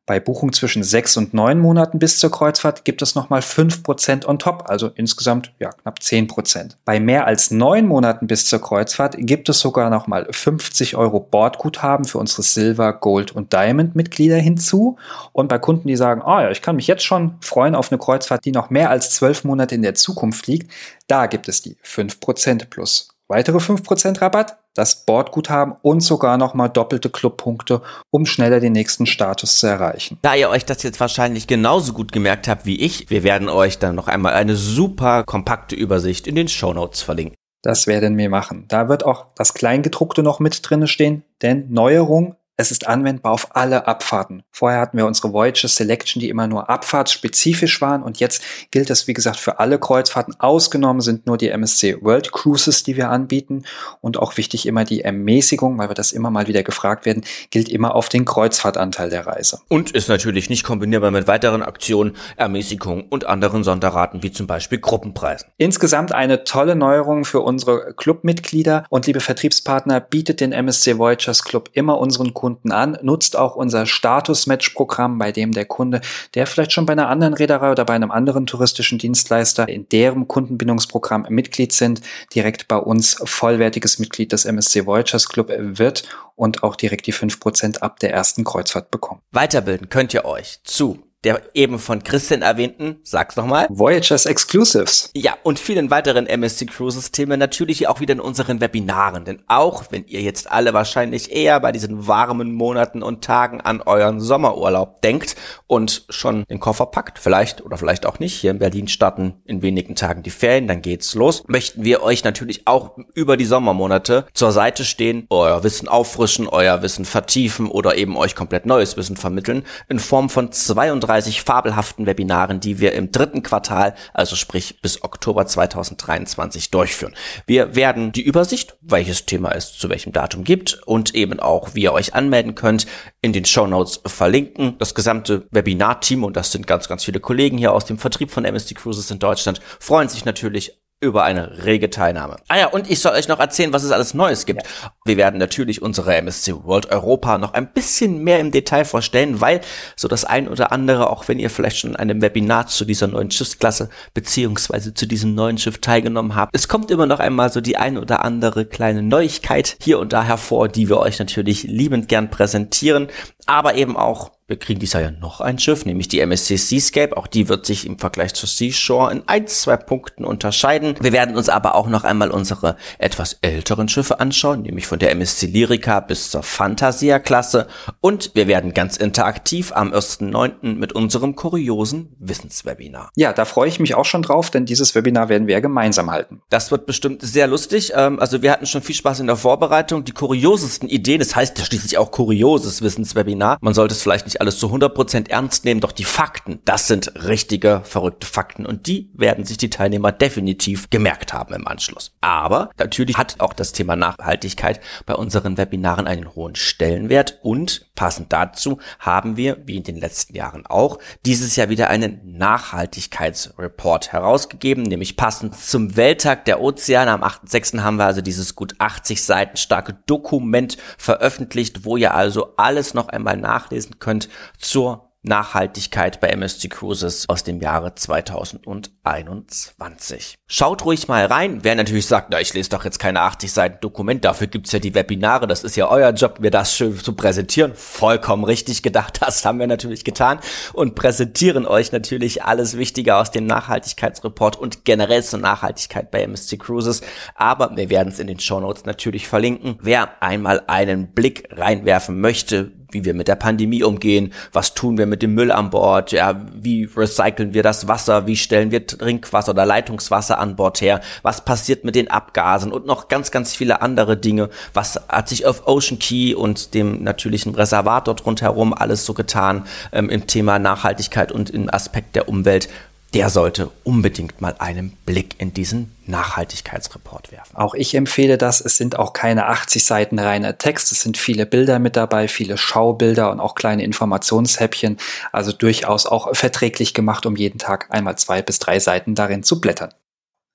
Bei 0.06 0.20
Buchung 0.20 0.52
zwischen 0.52 0.82
sechs 0.82 1.16
und 1.16 1.32
neun 1.32 1.58
Monaten 1.58 1.98
bis 1.98 2.18
zur 2.18 2.30
Kreuzfahrt 2.30 2.84
gibt 2.84 3.00
es 3.00 3.14
nochmal 3.14 3.40
fünf 3.40 3.82
Prozent 3.82 4.28
on 4.28 4.38
top, 4.38 4.64
also 4.68 4.90
insgesamt 4.94 5.52
ja, 5.58 5.70
knapp 5.70 6.02
zehn 6.02 6.26
Prozent. 6.26 6.76
Bei 6.84 7.00
mehr 7.00 7.26
als 7.26 7.50
neun 7.50 7.86
Monaten 7.86 8.26
bis 8.26 8.44
zur 8.46 8.60
Kreuzfahrt 8.60 9.16
gibt 9.18 9.48
es 9.48 9.60
sogar 9.60 9.88
nochmal 9.88 10.26
50 10.30 10.96
Euro 10.96 11.20
Bordguthaben 11.20 12.04
für 12.04 12.18
unsere 12.18 12.42
Silver, 12.42 12.92
Gold 12.92 13.32
und 13.32 13.54
Diamond 13.54 13.96
Mitglieder 13.96 14.36
hinzu. 14.36 14.98
Und 15.32 15.48
bei 15.48 15.58
Kunden, 15.58 15.88
die 15.88 15.96
sagen, 15.96 16.20
ah 16.22 16.36
oh 16.36 16.40
ja, 16.42 16.50
ich 16.50 16.60
kann 16.60 16.76
mich 16.76 16.86
jetzt 16.86 17.04
schon 17.04 17.36
freuen 17.40 17.74
auf 17.74 17.90
eine 17.90 17.98
Kreuzfahrt, 17.98 18.44
die 18.44 18.52
noch 18.52 18.68
mehr 18.68 18.90
als 18.90 19.10
zwölf 19.10 19.42
Monate 19.44 19.74
in 19.74 19.82
der 19.82 19.94
Zukunft 19.94 20.46
liegt, 20.46 20.70
da 21.06 21.26
gibt 21.26 21.48
es 21.48 21.62
die 21.62 21.76
fünf 21.82 22.20
Prozent 22.20 22.68
plus 22.68 23.08
weitere 23.28 23.58
5% 23.58 24.20
Rabatt, 24.20 24.58
das 24.74 25.06
Bordguthaben 25.06 25.76
und 25.82 26.00
sogar 26.00 26.36
nochmal 26.36 26.68
doppelte 26.68 27.08
Clubpunkte, 27.08 27.80
um 28.10 28.26
schneller 28.26 28.60
den 28.60 28.72
nächsten 28.72 29.06
Status 29.06 29.58
zu 29.58 29.66
erreichen. 29.66 30.18
Da 30.22 30.34
ihr 30.34 30.50
euch 30.50 30.64
das 30.64 30.82
jetzt 30.82 31.00
wahrscheinlich 31.00 31.46
genauso 31.46 31.92
gut 31.92 32.12
gemerkt 32.12 32.48
habt 32.48 32.66
wie 32.66 32.80
ich, 32.80 33.10
wir 33.10 33.22
werden 33.22 33.48
euch 33.48 33.78
dann 33.78 33.94
noch 33.94 34.08
einmal 34.08 34.34
eine 34.34 34.56
super 34.56 35.24
kompakte 35.24 35.76
Übersicht 35.76 36.26
in 36.26 36.34
den 36.34 36.48
Show 36.48 36.72
Notes 36.74 37.02
verlinken. 37.02 37.36
Das 37.62 37.86
werden 37.86 38.18
wir 38.18 38.28
machen. 38.28 38.66
Da 38.68 38.90
wird 38.90 39.06
auch 39.06 39.26
das 39.36 39.54
Kleingedruckte 39.54 40.22
noch 40.22 40.38
mit 40.38 40.60
drinne 40.68 40.86
stehen, 40.86 41.24
denn 41.40 41.70
Neuerung, 41.70 42.36
es 42.56 42.70
ist 42.70 42.86
anwendbar 42.86 43.32
auf 43.32 43.56
alle 43.56 43.88
Abfahrten. 43.88 44.44
Vorher 44.50 44.80
hatten 44.80 44.96
wir 44.96 45.06
unsere 45.06 45.32
Voyager 45.32 45.66
Selection, 45.66 46.20
die 46.20 46.28
immer 46.28 46.46
nur 46.46 46.70
abfahrtsspezifisch 46.70 47.80
waren 47.80 48.02
und 48.02 48.20
jetzt 48.20 48.42
gilt 48.70 48.90
das, 48.90 49.08
wie 49.08 49.12
gesagt, 49.12 49.38
für 49.38 49.58
alle 49.58 49.78
Kreuzfahrten. 49.80 50.38
Ausgenommen 50.38 51.00
sind 51.00 51.26
nur 51.26 51.36
die 51.36 51.48
MSC 51.48 51.98
World 52.02 52.30
Cruises, 52.30 52.84
die 52.84 52.96
wir 52.96 53.10
anbieten 53.10 53.64
und 54.00 54.18
auch 54.18 54.36
wichtig 54.36 54.66
immer 54.66 54.84
die 54.84 55.00
Ermäßigung, 55.00 55.78
weil 55.78 55.90
wir 55.90 55.94
das 55.94 56.12
immer 56.12 56.30
mal 56.30 56.46
wieder 56.46 56.62
gefragt 56.62 57.06
werden, 57.06 57.24
gilt 57.50 57.68
immer 57.68 57.96
auf 57.96 58.08
den 58.08 58.24
Kreuzfahrtanteil 58.24 59.10
der 59.10 59.26
Reise. 59.26 59.58
Und 59.68 59.90
ist 59.90 60.08
natürlich 60.08 60.48
nicht 60.48 60.62
kombinierbar 60.62 61.10
mit 61.10 61.26
weiteren 61.26 61.62
Aktionen, 61.62 62.16
Ermäßigung 62.36 63.08
und 63.08 63.26
anderen 63.26 63.64
Sonderraten 63.64 64.22
wie 64.22 64.30
zum 64.30 64.46
Beispiel 64.46 64.78
Gruppenpreisen. 64.78 65.48
Insgesamt 65.56 66.12
eine 66.12 66.44
tolle 66.44 66.76
Neuerung 66.76 67.24
für 67.24 67.40
unsere 67.40 67.94
Clubmitglieder 67.94 68.86
und 68.90 69.08
liebe 69.08 69.20
Vertriebspartner 69.20 69.98
bietet 69.98 70.40
den 70.40 70.52
MSC 70.52 70.98
Voyagers 70.98 71.42
Club 71.42 71.70
immer 71.72 71.98
unseren 71.98 72.32
Kunden 72.32 72.43
Kunden 72.44 72.72
an, 72.72 72.98
nutzt 73.00 73.38
auch 73.38 73.56
unser 73.56 73.86
Status-Match-Programm, 73.86 75.16
bei 75.16 75.32
dem 75.32 75.52
der 75.52 75.64
Kunde, 75.64 76.02
der 76.34 76.46
vielleicht 76.46 76.72
schon 76.72 76.84
bei 76.84 76.92
einer 76.92 77.08
anderen 77.08 77.32
Reederei 77.32 77.70
oder 77.70 77.86
bei 77.86 77.94
einem 77.94 78.10
anderen 78.10 78.44
touristischen 78.44 78.98
Dienstleister 78.98 79.66
in 79.66 79.88
deren 79.88 80.28
Kundenbindungsprogramm 80.28 81.24
Mitglied 81.30 81.72
sind, 81.72 82.02
direkt 82.34 82.68
bei 82.68 82.76
uns 82.76 83.16
vollwertiges 83.24 83.98
Mitglied 83.98 84.32
des 84.32 84.44
MSC 84.44 84.84
Voyagers 84.84 85.26
Club 85.30 85.50
wird 85.56 86.02
und 86.36 86.62
auch 86.62 86.76
direkt 86.76 87.06
die 87.06 87.14
5% 87.14 87.78
ab 87.78 87.98
der 88.00 88.12
ersten 88.12 88.44
Kreuzfahrt 88.44 88.90
bekommen. 88.90 89.22
Weiterbilden 89.30 89.88
könnt 89.88 90.12
ihr 90.12 90.26
euch 90.26 90.58
zu 90.64 90.98
der 91.24 91.40
eben 91.54 91.78
von 91.78 92.02
Christian 92.02 92.42
erwähnten, 92.42 92.96
sag's 93.02 93.36
nochmal. 93.36 93.66
Voyagers 93.70 94.26
Exclusives. 94.26 95.10
Ja, 95.14 95.36
und 95.42 95.58
vielen 95.58 95.90
weiteren 95.90 96.26
MSC 96.26 96.66
Cruises 96.66 97.10
Themen 97.10 97.38
natürlich 97.38 97.88
auch 97.88 98.00
wieder 98.00 98.12
in 98.12 98.20
unseren 98.20 98.60
Webinaren. 98.60 99.24
Denn 99.24 99.42
auch 99.48 99.84
wenn 99.90 100.06
ihr 100.06 100.20
jetzt 100.20 100.50
alle 100.50 100.74
wahrscheinlich 100.74 101.32
eher 101.32 101.58
bei 101.60 101.72
diesen 101.72 102.06
warmen 102.06 102.52
Monaten 102.52 103.02
und 103.02 103.24
Tagen 103.24 103.60
an 103.60 103.80
euren 103.80 104.20
Sommerurlaub 104.20 105.00
denkt 105.00 105.36
und 105.66 106.04
schon 106.10 106.44
den 106.50 106.60
Koffer 106.60 106.86
packt, 106.86 107.18
vielleicht 107.18 107.62
oder 107.64 107.78
vielleicht 107.78 108.04
auch 108.06 108.18
nicht, 108.18 108.34
hier 108.34 108.50
in 108.50 108.58
Berlin 108.58 108.88
starten 108.88 109.34
in 109.44 109.62
wenigen 109.62 109.94
Tagen 109.94 110.22
die 110.22 110.30
Ferien, 110.30 110.68
dann 110.68 110.82
geht's 110.82 111.14
los, 111.14 111.44
möchten 111.46 111.84
wir 111.84 112.02
euch 112.02 112.24
natürlich 112.24 112.66
auch 112.66 112.98
über 113.14 113.36
die 113.36 113.44
Sommermonate 113.44 114.26
zur 114.34 114.52
Seite 114.52 114.84
stehen, 114.84 115.26
euer 115.30 115.64
Wissen 115.64 115.88
auffrischen, 115.88 116.48
euer 116.48 116.82
Wissen 116.82 117.04
vertiefen 117.04 117.68
oder 117.68 117.96
eben 117.96 118.16
euch 118.16 118.34
komplett 118.34 118.66
neues 118.66 118.96
Wissen 118.96 119.16
vermitteln 119.16 119.64
in 119.88 119.98
Form 119.98 120.28
von 120.28 120.52
32 120.52 121.13
35 121.14 121.42
fabelhaften 121.42 122.06
Webinaren, 122.06 122.60
die 122.60 122.80
wir 122.80 122.92
im 122.92 123.12
dritten 123.12 123.42
Quartal, 123.42 123.94
also 124.12 124.36
sprich 124.36 124.80
bis 124.80 125.02
Oktober 125.04 125.46
2023 125.46 126.70
durchführen. 126.70 127.14
Wir 127.46 127.76
werden 127.76 128.12
die 128.12 128.22
Übersicht, 128.22 128.76
welches 128.80 129.26
Thema 129.26 129.52
es 129.52 129.76
zu 129.76 129.88
welchem 129.88 130.12
Datum 130.12 130.44
gibt 130.44 130.80
und 130.86 131.14
eben 131.14 131.38
auch, 131.40 131.74
wie 131.74 131.82
ihr 131.82 131.92
euch 131.92 132.14
anmelden 132.14 132.54
könnt, 132.54 132.86
in 133.20 133.32
den 133.32 133.44
Show 133.44 133.66
Notes 133.66 134.00
verlinken. 134.04 134.76
Das 134.78 134.94
gesamte 134.94 135.46
Webinar-Team, 135.50 136.24
und 136.24 136.36
das 136.36 136.52
sind 136.52 136.66
ganz, 136.66 136.88
ganz 136.88 137.04
viele 137.04 137.20
Kollegen 137.20 137.58
hier 137.58 137.72
aus 137.72 137.84
dem 137.84 137.98
Vertrieb 137.98 138.30
von 138.30 138.44
MSD 138.44 138.74
Cruises 138.74 139.10
in 139.10 139.18
Deutschland, 139.18 139.60
freuen 139.78 140.08
sich 140.08 140.24
natürlich 140.24 140.83
über 141.04 141.24
eine 141.24 141.64
rege 141.64 141.90
Teilnahme. 141.90 142.36
Ah 142.48 142.58
ja, 142.58 142.66
und 142.66 142.90
ich 142.90 143.00
soll 143.00 143.12
euch 143.12 143.28
noch 143.28 143.40
erzählen, 143.40 143.72
was 143.72 143.84
es 143.84 143.92
alles 143.92 144.14
Neues 144.14 144.46
gibt. 144.46 144.62
Ja. 144.62 144.92
Wir 145.04 145.16
werden 145.16 145.38
natürlich 145.38 145.82
unsere 145.82 146.16
MSC 146.16 146.64
World 146.64 146.90
Europa 146.90 147.38
noch 147.38 147.54
ein 147.54 147.72
bisschen 147.72 148.24
mehr 148.24 148.40
im 148.40 148.50
Detail 148.50 148.84
vorstellen, 148.84 149.40
weil 149.40 149.60
so 149.96 150.08
das 150.08 150.24
ein 150.24 150.48
oder 150.48 150.72
andere, 150.72 151.10
auch 151.10 151.28
wenn 151.28 151.38
ihr 151.38 151.50
vielleicht 151.50 151.78
schon 151.78 151.94
an 151.94 152.10
einem 152.10 152.22
Webinar 152.22 152.66
zu 152.66 152.84
dieser 152.84 153.06
neuen 153.06 153.30
Schiffsklasse 153.30 153.90
beziehungsweise 154.14 154.94
zu 154.94 155.06
diesem 155.06 155.34
neuen 155.34 155.58
Schiff 155.58 155.78
teilgenommen 155.78 156.34
habt, 156.34 156.54
es 156.54 156.68
kommt 156.68 156.90
immer 156.90 157.06
noch 157.06 157.20
einmal 157.20 157.52
so 157.52 157.60
die 157.60 157.76
ein 157.76 157.98
oder 157.98 158.24
andere 158.24 158.64
kleine 158.64 159.02
Neuigkeit 159.02 159.76
hier 159.80 159.98
und 159.98 160.12
da 160.12 160.24
hervor, 160.24 160.68
die 160.68 160.88
wir 160.88 160.98
euch 160.98 161.18
natürlich 161.18 161.64
liebend 161.64 162.08
gern 162.08 162.30
präsentieren, 162.30 163.08
aber 163.46 163.74
eben 163.74 163.96
auch 163.96 164.32
Wir 164.46 164.58
kriegen 164.58 164.78
dieses 164.78 164.92
Jahr 164.92 165.02
ja 165.04 165.10
noch 165.10 165.40
ein 165.40 165.58
Schiff, 165.58 165.86
nämlich 165.86 166.08
die 166.08 166.20
MSC 166.20 166.58
Seascape. 166.58 167.16
Auch 167.16 167.26
die 167.26 167.48
wird 167.48 167.64
sich 167.64 167.86
im 167.86 167.98
Vergleich 167.98 168.34
zur 168.34 168.46
Seashore 168.46 169.10
in 169.10 169.22
ein, 169.26 169.46
zwei 169.46 169.78
Punkten 169.78 170.26
unterscheiden. 170.26 170.96
Wir 171.00 171.14
werden 171.14 171.34
uns 171.34 171.48
aber 171.48 171.74
auch 171.74 171.88
noch 171.88 172.04
einmal 172.04 172.30
unsere 172.30 172.76
etwas 172.98 173.38
älteren 173.40 173.88
Schiffe 173.88 174.20
anschauen, 174.20 174.60
nämlich 174.60 174.86
von 174.86 174.98
der 174.98 175.12
MSC 175.12 175.46
Lyrica 175.46 176.00
bis 176.00 176.30
zur 176.30 176.42
Fantasia-Klasse. 176.42 177.68
Und 178.02 178.32
wir 178.34 178.46
werden 178.46 178.74
ganz 178.74 178.98
interaktiv 178.98 179.72
am 179.72 179.94
1.9. 179.94 180.74
mit 180.74 180.92
unserem 180.92 181.36
kuriosen 181.36 182.14
Wissenswebinar. 182.18 183.08
Ja, 183.16 183.32
da 183.32 183.46
freue 183.46 183.70
ich 183.70 183.80
mich 183.80 183.94
auch 183.94 184.04
schon 184.04 184.20
drauf, 184.20 184.50
denn 184.50 184.66
dieses 184.66 184.94
Webinar 184.94 185.30
werden 185.30 185.46
wir 185.46 185.62
gemeinsam 185.62 186.10
halten. 186.10 186.42
Das 186.50 186.70
wird 186.70 186.84
bestimmt 186.84 187.22
sehr 187.22 187.46
lustig. 187.46 187.92
Ähm, 187.96 188.20
also 188.20 188.42
wir 188.42 188.52
hatten 188.52 188.66
schon 188.66 188.82
viel 188.82 188.94
Spaß 188.94 189.20
in 189.20 189.26
der 189.26 189.36
Vorbereitung. 189.36 190.04
Die 190.04 190.12
kuriosesten 190.12 190.90
Ideen, 190.90 191.20
das 191.20 191.34
heißt 191.34 191.64
schließlich 191.64 191.96
auch 191.96 192.10
kurioses 192.10 192.82
Wissenswebinar. 192.82 193.56
Man 193.62 193.72
sollte 193.72 193.94
es 193.94 194.02
vielleicht 194.02 194.26
nicht 194.26 194.34
alles 194.44 194.58
zu 194.58 194.66
100% 194.66 195.30
ernst 195.30 195.64
nehmen, 195.64 195.80
doch 195.80 195.92
die 195.92 196.04
Fakten, 196.04 196.60
das 196.66 196.86
sind 196.86 197.12
richtige, 197.14 197.80
verrückte 197.82 198.26
Fakten 198.26 198.66
und 198.66 198.86
die 198.86 199.10
werden 199.14 199.46
sich 199.46 199.56
die 199.56 199.70
Teilnehmer 199.70 200.12
definitiv 200.12 200.90
gemerkt 200.90 201.32
haben 201.32 201.54
im 201.54 201.66
Anschluss. 201.66 202.12
Aber 202.20 202.68
natürlich 202.76 203.16
hat 203.16 203.36
auch 203.38 203.54
das 203.54 203.72
Thema 203.72 203.96
Nachhaltigkeit 203.96 204.80
bei 205.06 205.14
unseren 205.14 205.56
Webinaren 205.56 206.06
einen 206.06 206.34
hohen 206.34 206.56
Stellenwert 206.56 207.38
und 207.42 207.86
passend 207.94 208.34
dazu 208.34 208.80
haben 208.98 209.38
wir, 209.38 209.62
wie 209.64 209.76
in 209.76 209.82
den 209.82 209.96
letzten 209.96 210.36
Jahren 210.36 210.66
auch, 210.66 210.98
dieses 211.24 211.56
Jahr 211.56 211.70
wieder 211.70 211.88
einen 211.88 212.20
Nachhaltigkeitsreport 212.36 214.12
herausgegeben, 214.12 214.82
nämlich 214.82 215.16
passend 215.16 215.58
zum 215.58 215.96
Welttag 215.96 216.44
der 216.44 216.60
Ozeane. 216.60 217.12
Am 217.12 217.22
8.6. 217.22 217.80
haben 217.80 217.96
wir 217.96 218.04
also 218.04 218.20
dieses 218.20 218.54
gut 218.54 218.74
80 218.78 219.22
Seiten 219.22 219.56
starke 219.56 219.96
Dokument 220.04 220.76
veröffentlicht, 220.98 221.86
wo 221.86 221.96
ihr 221.96 222.12
also 222.12 222.56
alles 222.58 222.92
noch 222.92 223.08
einmal 223.08 223.38
nachlesen 223.38 223.98
könnt, 224.00 224.23
zur 224.58 225.14
Nachhaltigkeit 225.24 226.20
bei 226.20 226.28
MSC 226.28 226.68
Cruises 226.68 227.28
aus 227.28 227.42
dem 227.44 227.60
Jahre 227.60 227.94
2021. 227.94 230.34
Schaut 230.46 230.84
ruhig 230.84 231.08
mal 231.08 231.24
rein. 231.24 231.60
Wer 231.62 231.74
natürlich 231.74 232.04
sagt, 232.06 232.28
na, 232.30 232.38
ich 232.40 232.52
lese 232.52 232.68
doch 232.70 232.84
jetzt 232.84 232.98
keine 232.98 233.22
80 233.22 233.50
Seiten 233.50 233.78
Dokument, 233.80 234.22
dafür 234.24 234.48
gibt's 234.48 234.72
ja 234.72 234.78
die 234.78 234.94
Webinare, 234.94 235.46
das 235.46 235.64
ist 235.64 235.76
ja 235.76 235.88
euer 235.88 236.10
Job, 236.10 236.40
mir 236.40 236.50
das 236.50 236.76
schön 236.76 236.98
zu 236.98 237.14
präsentieren. 237.14 237.72
Vollkommen 237.74 238.44
richtig 238.44 238.82
gedacht, 238.82 239.22
das 239.26 239.46
haben 239.46 239.58
wir 239.58 239.66
natürlich 239.66 240.04
getan 240.04 240.40
und 240.74 240.94
präsentieren 240.94 241.66
euch 241.66 241.92
natürlich 241.92 242.44
alles 242.44 242.76
Wichtige 242.76 243.16
aus 243.16 243.30
dem 243.30 243.46
Nachhaltigkeitsreport 243.46 244.56
und 244.56 244.84
generell 244.84 245.24
zur 245.24 245.40
Nachhaltigkeit 245.40 246.10
bei 246.10 246.20
MSC 246.22 246.58
Cruises. 246.58 247.00
Aber 247.34 247.74
wir 247.76 247.88
werden 247.88 248.10
es 248.10 248.18
in 248.18 248.26
den 248.26 248.40
Show 248.40 248.60
Notes 248.60 248.84
natürlich 248.84 249.26
verlinken. 249.26 249.78
Wer 249.80 250.22
einmal 250.22 250.64
einen 250.66 251.14
Blick 251.14 251.48
reinwerfen 251.50 252.20
möchte, 252.20 252.72
wie 252.94 253.04
wir 253.04 253.14
mit 253.14 253.28
der 253.28 253.34
Pandemie 253.34 253.82
umgehen, 253.82 254.32
was 254.52 254.74
tun 254.74 254.96
wir 254.96 255.06
mit 255.06 255.22
dem 255.22 255.34
Müll 255.34 255.52
an 255.52 255.70
Bord, 255.70 256.12
ja, 256.12 256.40
wie 256.54 256.88
recyceln 256.96 257.52
wir 257.52 257.62
das 257.62 257.88
Wasser, 257.88 258.26
wie 258.26 258.36
stellen 258.36 258.70
wir 258.70 258.86
Trinkwasser 258.86 259.50
oder 259.50 259.66
Leitungswasser 259.66 260.38
an 260.38 260.56
Bord 260.56 260.80
her, 260.80 261.00
was 261.22 261.44
passiert 261.44 261.84
mit 261.84 261.94
den 261.94 262.10
Abgasen 262.10 262.72
und 262.72 262.86
noch 262.86 263.08
ganz, 263.08 263.30
ganz 263.30 263.54
viele 263.54 263.82
andere 263.82 264.16
Dinge. 264.16 264.48
Was 264.72 265.00
hat 265.08 265.28
sich 265.28 265.46
auf 265.46 265.66
Ocean 265.66 265.98
Key 265.98 266.34
und 266.34 266.74
dem 266.74 267.02
natürlichen 267.02 267.54
Reservat 267.54 268.08
dort 268.08 268.24
rundherum 268.24 268.72
alles 268.72 269.04
so 269.04 269.14
getan 269.14 269.66
ähm, 269.92 270.08
im 270.08 270.26
Thema 270.26 270.58
Nachhaltigkeit 270.58 271.32
und 271.32 271.50
im 271.50 271.72
Aspekt 271.72 272.16
der 272.16 272.28
Umwelt 272.28 272.68
der 273.14 273.30
sollte 273.30 273.70
unbedingt 273.84 274.40
mal 274.40 274.56
einen 274.58 274.90
Blick 275.06 275.36
in 275.38 275.54
diesen 275.54 275.94
Nachhaltigkeitsreport 276.06 277.30
werfen. 277.30 277.56
Auch 277.56 277.74
ich 277.74 277.94
empfehle 277.94 278.36
das. 278.36 278.60
Es 278.60 278.76
sind 278.76 278.98
auch 278.98 279.12
keine 279.12 279.46
80 279.46 279.84
Seiten 279.84 280.18
reiner 280.18 280.58
Text. 280.58 280.90
Es 280.90 281.02
sind 281.02 281.16
viele 281.16 281.46
Bilder 281.46 281.78
mit 281.78 281.94
dabei, 281.96 282.26
viele 282.26 282.58
Schaubilder 282.58 283.30
und 283.30 283.38
auch 283.38 283.54
kleine 283.54 283.84
Informationshäppchen. 283.84 284.98
Also 285.30 285.52
durchaus 285.52 286.06
auch 286.06 286.34
verträglich 286.34 286.92
gemacht, 286.92 287.24
um 287.24 287.36
jeden 287.36 287.58
Tag 287.58 287.86
einmal 287.90 288.18
zwei 288.18 288.42
bis 288.42 288.58
drei 288.58 288.80
Seiten 288.80 289.14
darin 289.14 289.44
zu 289.44 289.60
blättern. 289.60 289.94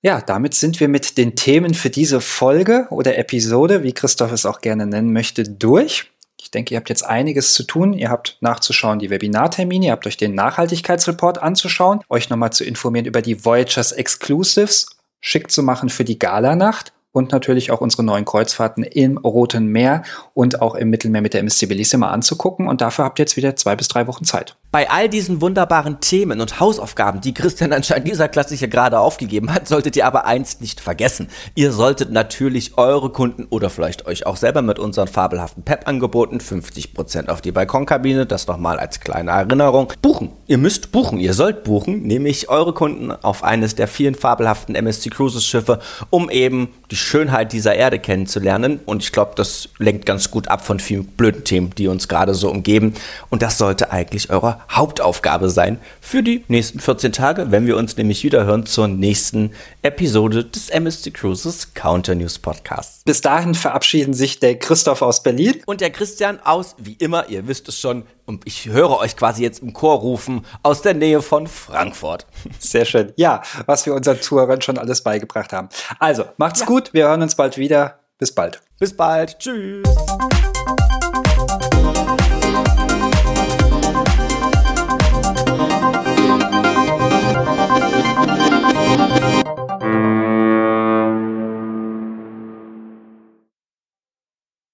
Ja, 0.02 0.20
damit 0.20 0.54
sind 0.54 0.80
wir 0.80 0.88
mit 0.88 1.18
den 1.18 1.36
Themen 1.36 1.74
für 1.74 1.90
diese 1.90 2.20
Folge 2.20 2.86
oder 2.90 3.18
Episode, 3.18 3.82
wie 3.82 3.92
Christoph 3.92 4.32
es 4.32 4.46
auch 4.46 4.60
gerne 4.60 4.86
nennen 4.86 5.12
möchte, 5.12 5.44
durch. 5.44 6.10
Ich 6.42 6.50
denke, 6.50 6.74
ihr 6.74 6.78
habt 6.78 6.88
jetzt 6.88 7.04
einiges 7.04 7.54
zu 7.54 7.62
tun. 7.62 7.92
Ihr 7.92 8.10
habt 8.10 8.38
nachzuschauen 8.40 8.98
die 8.98 9.10
Webinartermine, 9.10 9.86
ihr 9.86 9.92
habt 9.92 10.06
euch 10.06 10.16
den 10.16 10.34
Nachhaltigkeitsreport 10.34 11.42
anzuschauen, 11.42 12.00
euch 12.08 12.30
nochmal 12.30 12.52
zu 12.52 12.64
informieren 12.64 13.06
über 13.06 13.22
die 13.22 13.44
Voyagers 13.44 13.92
Exclusives, 13.92 14.98
schick 15.20 15.50
zu 15.50 15.62
machen 15.62 15.88
für 15.88 16.04
die 16.04 16.18
Galanacht 16.18 16.92
und 17.12 17.32
natürlich 17.32 17.70
auch 17.70 17.80
unsere 17.80 18.04
neuen 18.04 18.24
Kreuzfahrten 18.24 18.84
im 18.84 19.18
Roten 19.18 19.66
Meer 19.66 20.02
und 20.34 20.62
auch 20.62 20.74
im 20.74 20.90
Mittelmeer 20.90 21.22
mit 21.22 21.34
der 21.34 21.40
MSC 21.40 21.66
Bellissima 21.66 22.10
anzugucken. 22.10 22.68
Und 22.68 22.80
dafür 22.80 23.04
habt 23.04 23.18
ihr 23.18 23.24
jetzt 23.24 23.36
wieder 23.36 23.56
zwei 23.56 23.76
bis 23.76 23.88
drei 23.88 24.06
Wochen 24.06 24.24
Zeit. 24.24 24.56
Bei 24.72 24.88
all 24.88 25.08
diesen 25.08 25.40
wunderbaren 25.40 25.98
Themen 25.98 26.40
und 26.40 26.60
Hausaufgaben, 26.60 27.20
die 27.20 27.34
Christian 27.34 27.72
anscheinend 27.72 28.06
dieser 28.06 28.28
Klasse 28.28 28.54
hier 28.54 28.68
gerade 28.68 29.00
aufgegeben 29.00 29.52
hat, 29.52 29.66
solltet 29.66 29.96
ihr 29.96 30.06
aber 30.06 30.26
eins 30.26 30.60
nicht 30.60 30.80
vergessen. 30.80 31.26
Ihr 31.56 31.72
solltet 31.72 32.12
natürlich 32.12 32.78
eure 32.78 33.10
Kunden 33.10 33.48
oder 33.50 33.68
vielleicht 33.68 34.06
euch 34.06 34.26
auch 34.26 34.36
selber 34.36 34.62
mit 34.62 34.78
unseren 34.78 35.08
fabelhaften 35.08 35.64
PEP-Angeboten 35.64 36.38
50% 36.38 37.30
auf 37.30 37.40
die 37.40 37.50
Balkonkabine, 37.50 38.26
das 38.26 38.46
nochmal 38.46 38.78
als 38.78 39.00
kleine 39.00 39.32
Erinnerung, 39.32 39.92
buchen. 40.02 40.30
Ihr 40.46 40.58
müsst 40.58 40.92
buchen, 40.92 41.18
ihr 41.18 41.34
sollt 41.34 41.64
buchen, 41.64 42.02
nämlich 42.02 42.48
eure 42.48 42.72
Kunden 42.72 43.10
auf 43.10 43.42
eines 43.42 43.74
der 43.74 43.88
vielen 43.88 44.14
fabelhaften 44.14 44.76
MSC 44.76 45.10
Cruises 45.10 45.44
Schiffe, 45.44 45.80
um 46.10 46.30
eben 46.30 46.68
die 46.92 46.96
Schönheit 46.96 47.52
dieser 47.52 47.74
Erde 47.74 47.98
kennenzulernen. 47.98 48.78
Und 48.86 49.02
ich 49.02 49.10
glaube, 49.10 49.32
das 49.34 49.68
lenkt 49.78 50.06
ganz 50.06 50.30
gut 50.30 50.46
ab 50.46 50.64
von 50.64 50.78
vielen 50.78 51.06
blöden 51.06 51.42
Themen, 51.42 51.74
die 51.76 51.88
uns 51.88 52.06
gerade 52.06 52.34
so 52.34 52.48
umgeben. 52.48 52.94
Und 53.30 53.42
das 53.42 53.58
sollte 53.58 53.90
eigentlich 53.90 54.30
eure 54.30 54.59
Hauptaufgabe 54.70 55.50
sein 55.50 55.78
für 56.00 56.22
die 56.22 56.44
nächsten 56.48 56.80
14 56.80 57.12
Tage, 57.12 57.50
wenn 57.50 57.66
wir 57.66 57.76
uns 57.76 57.96
nämlich 57.96 58.24
wieder 58.24 58.44
hören 58.44 58.66
zur 58.66 58.88
nächsten 58.88 59.52
Episode 59.82 60.44
des 60.44 60.68
MSC 60.70 61.10
Cruises 61.10 61.74
Counter 61.74 62.14
News 62.14 62.38
Podcasts. 62.38 63.02
Bis 63.04 63.20
dahin 63.20 63.54
verabschieden 63.54 64.14
sich 64.14 64.40
der 64.40 64.58
Christoph 64.58 65.02
aus 65.02 65.22
Berlin 65.22 65.62
und 65.66 65.80
der 65.80 65.90
Christian 65.90 66.40
aus, 66.44 66.74
wie 66.78 66.94
immer, 66.94 67.28
ihr 67.28 67.46
wisst 67.48 67.68
es 67.68 67.78
schon, 67.78 68.04
und 68.26 68.46
ich 68.46 68.66
höre 68.66 68.98
euch 68.98 69.16
quasi 69.16 69.42
jetzt 69.42 69.60
im 69.60 69.72
Chor 69.72 69.98
rufen 69.98 70.46
aus 70.62 70.82
der 70.82 70.94
Nähe 70.94 71.20
von 71.20 71.46
Frankfurt. 71.48 72.26
Sehr 72.58 72.84
schön. 72.84 73.12
Ja, 73.16 73.42
was 73.66 73.86
wir 73.86 73.94
unseren 73.94 74.20
Zuhörern 74.20 74.62
schon 74.62 74.78
alles 74.78 75.02
beigebracht 75.02 75.52
haben. 75.52 75.68
Also, 75.98 76.24
macht's 76.36 76.60
ja. 76.60 76.66
gut, 76.66 76.92
wir 76.92 77.08
hören 77.08 77.22
uns 77.22 77.34
bald 77.34 77.58
wieder. 77.58 77.98
Bis 78.18 78.32
bald. 78.32 78.60
Bis 78.78 78.96
bald. 78.96 79.38
Tschüss. 79.38 79.88